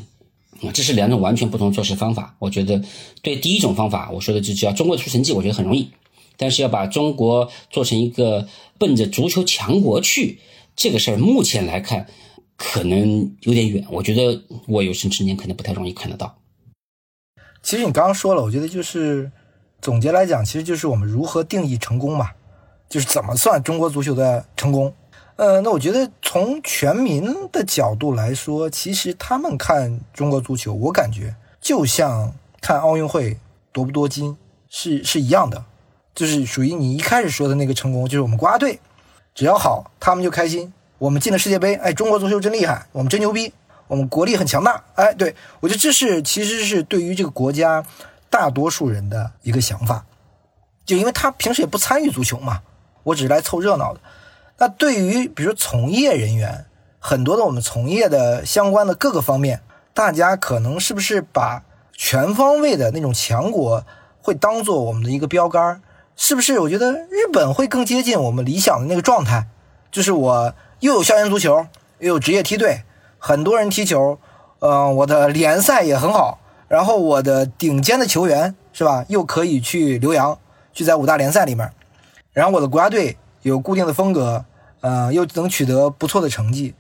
[0.62, 2.36] 啊，这是两种完全不同做事方法。
[2.38, 2.80] 我觉得，
[3.24, 5.90] 对第一种方法，我说的就叫中国出成绩，我觉得很容易。
[6.38, 8.48] 但是要把中国做成一个
[8.78, 10.38] 奔着足球强国去，
[10.76, 12.06] 这个事儿目前来看
[12.56, 13.84] 可能有点远。
[13.90, 16.38] 我觉得我有生之年可能不太容易看得到。
[17.64, 19.32] 其实你刚刚说了，我觉得就是
[19.82, 22.30] 总结来讲，其实就是我们如何定义成功嘛，
[22.90, 24.94] 就是怎么算中国足球的成功。
[25.36, 33.38] 呃，那我觉得从全民的角度来说，其实他们看中国足球，我感觉就像看奥运会
[33.72, 34.36] 夺不夺金
[34.68, 35.64] 是是一样的，
[36.16, 38.80] 就是属于你一开始说的那个成功，就是我们国家队
[39.36, 40.74] 只要好，他们就开心。
[40.98, 43.54] 我们进了世界杯，哎，中国足球真厉害，我们真牛逼，
[43.88, 44.84] 我们国力很强大。
[44.96, 47.86] 哎，对我觉得这是其实是对于这个国家
[48.32, 50.04] 大多数人的一个想法，
[50.84, 52.64] 就因为他平时也不参与足球嘛，
[53.08, 54.00] 我只是来凑热闹的。
[54.58, 56.66] 那对于比如从业人员，
[57.00, 59.62] 很多的我们从业的相关的各个方面，
[59.94, 63.86] 大家可能是不是把全方位的那种强国
[64.22, 65.82] 会当做我们的一个标杆？
[66.16, 66.60] 是不是？
[66.62, 69.46] 我觉得日本会更接近我们理想的那个状态，
[69.92, 71.68] 就是我又有校园足球，
[72.00, 72.82] 又有职业梯队，
[73.20, 74.20] 很多人踢球，
[74.60, 80.40] 嗯，我的联赛也很好，然后我的顶尖的球员是吧，又可以去留洋，
[80.74, 81.72] 去在五大联赛里面，
[82.38, 83.18] 然后我的国家队。
[83.44, 84.44] 有固定的风格，
[84.82, 86.74] 呃，又能取得不错的成绩，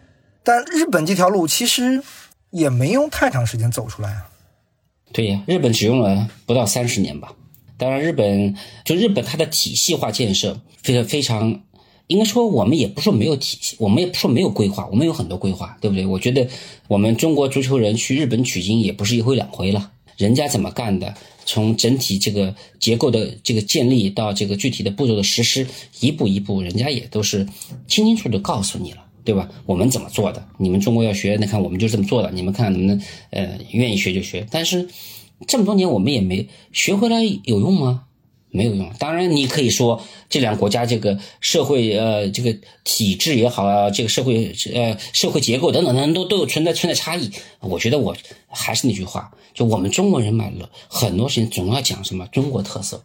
[0.43, 2.03] 但日本这条路其实
[2.49, 4.27] 也没用太长时间走出来啊。
[5.13, 7.31] 对呀，日本只用了不到三十年吧。
[7.77, 8.53] 当然，日本
[8.83, 11.61] 就日本它的体系化建设非常非常，
[12.07, 16.05] 应该说我们也不说没有体系，我们也不说没有规划，我们有很多规划，对不对？
[16.05, 16.49] 我觉得
[16.89, 21.13] 我们中国足球人去日本取经也不是一回两回了，人家怎么干的？
[21.47, 25.65] 从整体这个结构的这个建立到这个具体的步骤的实施，
[26.01, 27.47] 一步一步，人家也都是
[27.87, 29.49] 清清楚楚告诉你了，对吧？
[29.65, 30.45] 我们怎么做的？
[30.59, 34.45] 你们中国要学，那看我们就这么做的，你们看能不能呃愿意学就学。
[34.51, 34.89] 但是
[35.47, 38.03] 这么多年我们也没学回来，有用吗？
[38.49, 38.91] 没有用。
[38.99, 47.31] 当然，你可以说这两个国家这个社会呃这个体制也好啊，这个社会呃社会结构等等等等都都有存在存在差异。
[47.59, 48.15] 我觉得我
[48.47, 50.49] 还是那句话，就我们中国人嘛，
[50.87, 53.03] 很多事情总要讲什么中国特色，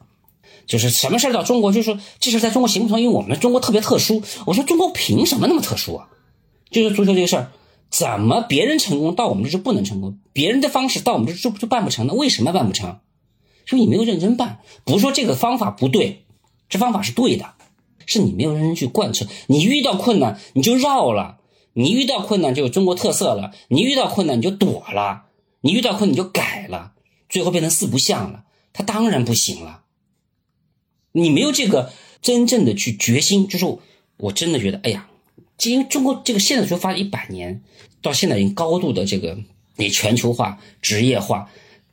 [0.67, 4.23] 就是什么事儿到中国就说这事在中国行不通，因为我们中国特别特殊。
[4.47, 6.09] 我说中国凭什么那么特殊啊？
[6.71, 7.51] 就是足球这个事儿，
[7.91, 10.19] 怎么别人成功到我们这就不能成功？
[10.33, 12.07] 别人的方式到我们这就就办不成？
[12.07, 13.01] 那为什么办不成？
[13.65, 16.25] 说你没有认真办，不是说这个方法不对，
[16.69, 17.55] 这方法是对的，
[18.07, 19.27] 是你没有认真去贯彻。
[19.47, 21.39] 你遇到困难你就绕了，
[21.75, 25.25] 你遇到困难就有中国特色了，你遇到困难你就躲了，
[25.61, 26.93] 你遇到困难你就改了，
[27.29, 29.83] 最后变成四不像了，它当然不行了。
[31.13, 33.67] 你没有这个真正的去决心，就是
[34.17, 35.09] 我真的觉得，哎呀，
[35.65, 37.63] 因为中国这个现在足球发展一百年，
[38.01, 39.39] 到现在已经高度的这个
[39.77, 41.51] 你全球化、职业化，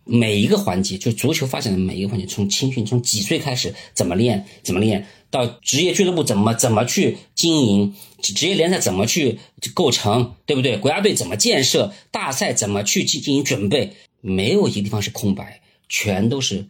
[0.10, 5.06] 每一个环节，就足球发展的每一个环节，从青训从几岁开始怎么练，怎么练。
[5.30, 9.38] 到职业俱乐部怎么怎么去经营，职业联赛怎么去
[9.76, 10.78] 构成，对不对？
[10.78, 16.66] 国家队怎么建设，大赛怎么去进进行准备，没有一个地方是空白，全都是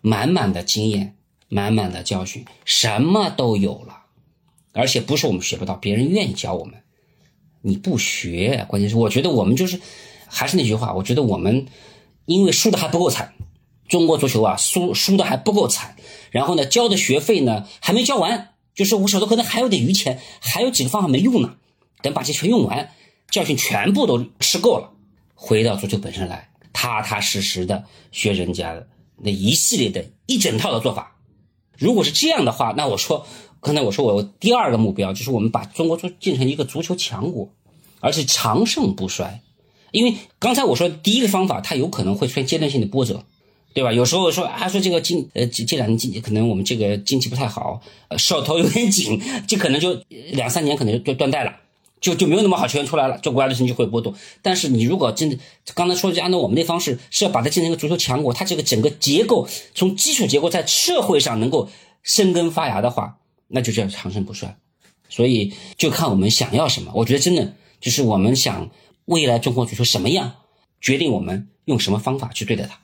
[0.00, 1.14] 满满的经验，
[1.48, 3.98] 满满的教训，什么都有了。
[4.72, 6.74] 而且不是我们学不到，别人愿意教我们。
[7.62, 9.80] 你不学，关键是我觉得我们就是，
[10.26, 11.66] 还是那句话，我觉得我们
[12.30, 13.34] 因为输的还不够惨。
[13.88, 15.96] 中国足球啊，输输的还不够惨，
[16.30, 21.56] 然后呢，交的学费呢还没交完，就是我手头可能还有点余钱，还有几个方法没用呢。
[22.02, 22.92] 等把这全用完，
[23.30, 24.92] 教训全部都吃够了，
[25.34, 31.16] 回到足球本身来，踏踏实实的学人家的那一系列的一整套的做法。
[31.76, 33.26] 如果是这样的话，那我说，
[33.60, 37.52] 刚才我说我第二个目标就是我们把中国足建成一个足球强国，
[37.98, 39.42] 而且长盛不衰。
[39.92, 43.24] 因为刚才我说第一个方法，它有可能会出现阶段性的波折。
[43.72, 43.92] 对吧？
[43.92, 49.94] 有时候说啊，说这个经呃这这两年经济可能我们这个经济不太好，呃手头有点紧， 就可能就
[50.32, 51.54] 两三年可能就断代了，
[52.00, 54.12] 就就没有那么好球员出来了，就国家队成绩会波动。
[54.42, 55.38] 但是你如果真的
[55.72, 61.68] 刚才说的按照我们那方式，是要把它建成一个足球强国，它这个整个结构从基础结构在社会上能够
[62.02, 64.56] 生根发芽的话，那就叫长盛不衰。
[65.08, 66.90] 所以就看我们想要什么。
[66.96, 68.68] 我觉得真的就是我们想
[69.10, 70.34] 未来中国足球什么样，
[70.80, 72.78] 决定我们用什么方法去对待它。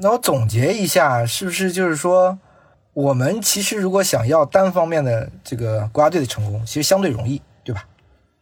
[0.00, 2.38] 那我总结一下，是不是就是说，
[2.94, 7.86] 我们其实如果想要单方面的这个国家队的成功，其实相对容易，对吧？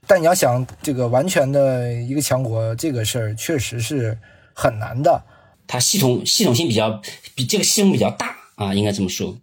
[0.07, 4.17] 但你要想这个完全的一个强国，这个事儿确实是
[4.55, 5.21] 很难的。
[5.67, 7.03] 它系统系统性比较
[7.35, 9.37] 比这个系统比较大啊，应该这么说。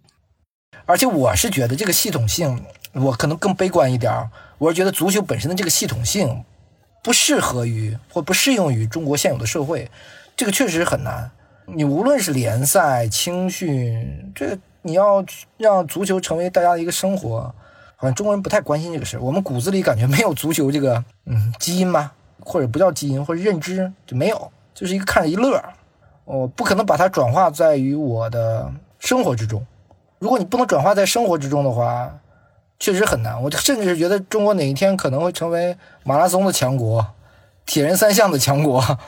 [0.86, 4.30] 而且我是觉得这个系统性，我可能更悲观一点儿。
[4.56, 6.42] 我是觉得足球本身的这个系统性
[7.02, 9.90] 不适合于或不适用于中国现有的社会，
[10.36, 11.30] 这个确实很难。
[11.66, 15.24] 你无论是联赛、青训，这你要
[15.56, 17.54] 让足球成为大家的一个生活，
[17.96, 25.62] 好像中国人不太关心这个事我们骨子里感觉没有足球这个嗯基因吧，或者不叫基因，或者认知就没有，就是一个看着一乐。
[26.24, 29.64] 我不可能把它转化在于我的生活之中。
[30.18, 32.12] 如果你不能转化在生活之中的话，
[32.80, 33.40] 确实很难。
[33.40, 37.06] 我甚至是觉得中国哪一天可能会成为马拉松的强国，
[37.64, 38.82] 铁人三项的强国。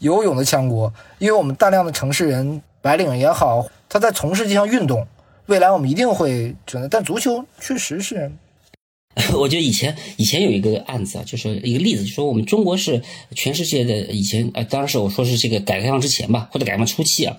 [0.00, 5.04] 游泳的强国，因为我们大量的城市人、白领也好，他在从事这项运动，
[5.46, 6.88] 未来我们一定会存在。
[6.88, 8.30] 但足球确实是，
[9.34, 13.02] 我觉得以前以前有一个案子啊，就是一个例子，就说我们中国是
[13.34, 17.36] 全世界的以前，呃，当时我说是这个改革开放之前吧，或者改革开放初期啊，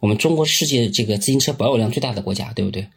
[0.00, 2.88] 我们中国世界这个自行车保有量最大的国家，对不对？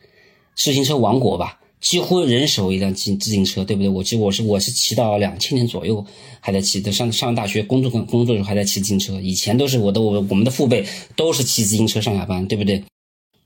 [0.56, 1.60] 自行车王国吧。
[1.84, 3.90] 几乎人手一辆自自行车，对不对？
[3.90, 6.04] 我记我是我是骑到两千年左右
[6.40, 9.20] 还在骑，的上上大学工作工作的时候还在骑自行车。
[9.20, 10.86] 以前都是我的我我们的父辈
[11.18, 12.86] 都是骑自行车上下班，对不对？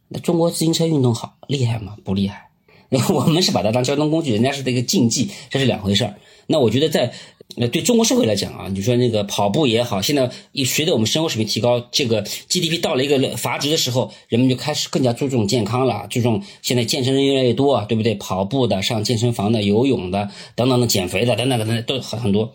[0.10, 1.98] 那中国自行车运动好厉害吗？
[2.04, 2.50] 不厉害。
[3.10, 6.16] 我们是把它当交通工具，人家是这个竞技，这是两回事儿。
[6.48, 7.14] 那我觉得在。
[7.60, 10.30] 那对中国社会来讲啊，你说那个跑步也好，现在
[10.66, 18.14] 随着我们生活水平提高，这个 GDP 到了一个阀值的时候，人们就开始更加注重健康了，注重现在健身人越来越多啊，对不对？
[18.16, 22.54] 跑步的、上健身房的、游泳的等等的、减肥的等等等等都很很多。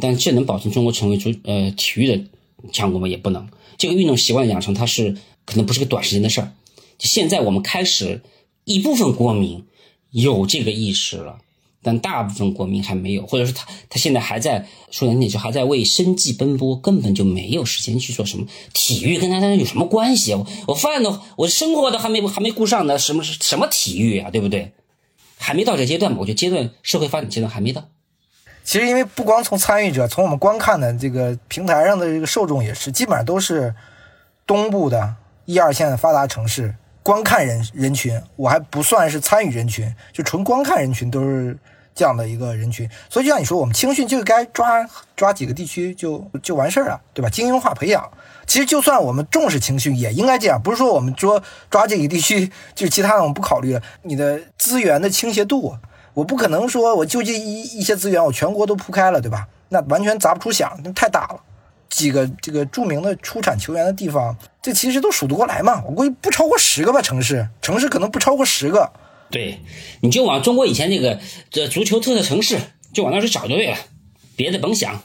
[0.00, 2.22] 但这能保证中国成为足呃体育的
[2.70, 3.08] 强国吗？
[3.08, 3.48] 也不能。
[3.78, 5.16] 这个运动习惯养成，它是
[5.46, 6.52] 可能不是个短时间的事儿。
[6.98, 8.22] 现在我们开始
[8.64, 9.64] 一部分国民
[10.10, 11.38] 有这个意识了。
[11.86, 20.38] 但大部分国民还没有，或者说他他现在还在说难听点，就还在为生计奔波，根本就没有时间去做什么体育，跟他他有什么关系啊？
[20.38, 24.72] 我我饭都我生活都还没还没顾上呢，什么什么体育啊，对不对？
[25.38, 26.18] 还没到这阶段嘛？
[26.20, 27.84] 我觉得阶段社会发展阶段还没到。
[28.64, 33.72] 其实因为不光从参与者，从我们观看的这个平台上的这个受众也是，基本上都是
[34.44, 35.14] 东部的
[35.44, 36.74] 一二线的发达城市
[37.04, 41.56] 观看人人群，我还不算是参与人群，就纯观看人群都是。
[41.96, 44.86] 这样的一个人群，所以就像你说，我们青训就该抓
[45.16, 47.30] 抓几个地区就就完事儿了，对吧？
[47.30, 48.06] 精英化培养，
[48.46, 53.82] 其实就算我们重视青训，也应该这样，不是说我们说抓这个地区，就其他的我们不考虑了。
[54.02, 55.74] 你的资源的倾斜度，
[56.12, 59.48] 我不可能说我就这一一些资源我全国都铺开了，对吧？
[59.70, 61.40] 那完全砸不出响，那太大了。
[61.88, 65.82] 几个这个著名的出产球员的地方，这其实都数得过来嘛？
[65.86, 68.92] 我估计不超过十个吧，城市城市可能不超过十个。
[69.30, 69.60] 对，
[70.00, 71.18] 你就往中国以前那个
[71.50, 72.58] 这足球特色城市，
[72.92, 73.76] 就往那去找就对了，
[74.36, 75.00] 别的甭想。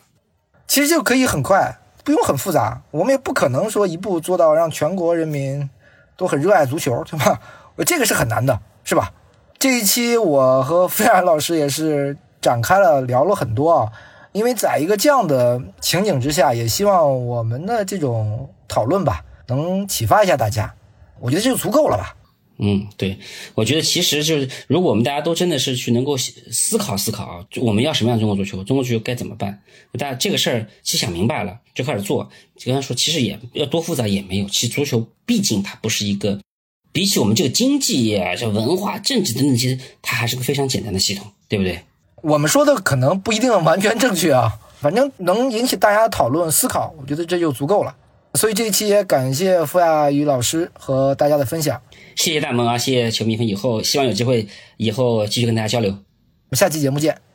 [0.68, 2.84] 其实就可以很快，不用很复杂。
[2.92, 5.70] 我们也不可能说一步做到让全国人民
[6.16, 7.42] 都很热爱足球，对吧？
[7.86, 9.12] 这个是很难的，是吧？
[9.58, 13.92] 这一期我和飞然老师也是展开了聊了很多啊，
[14.32, 20.74] 因为在一个这样的情景之下，也希望我们的这种讨论吧，能启发一下大家。
[21.20, 22.16] 我觉得这就足够了吧。
[22.64, 23.18] 嗯，对，
[23.55, 29.59] 我觉得其实就是，如果我们大家都真的是去能够思考思考啊，我们要什么样的中国足球，中国足球该怎么办？
[29.97, 32.30] 大家这个事儿其实想明白了就开始做。
[32.55, 34.45] 就刚才说，其实也要多复杂也没有。
[34.47, 36.39] 其实足球毕竟它不是一个，
[36.91, 41.82] 比起我们这个经济啊、这文化、政治等等，其实它还是个非常简单的系统，对不对？
[42.22, 47.95] 我们说的可能不一定完全正确啊，反正能引起大家讨论思考，我觉得这就足够了。
[48.36, 51.82] 所以这一期也感谢傅亚宇老师和大家的分享。
[52.22, 54.46] 谢谢大萌啊，谢谢球迷粉，以后希望有机会
[54.78, 55.90] 以后继续跟大家交流。
[55.90, 55.96] 我
[56.52, 57.31] 们下期节目见。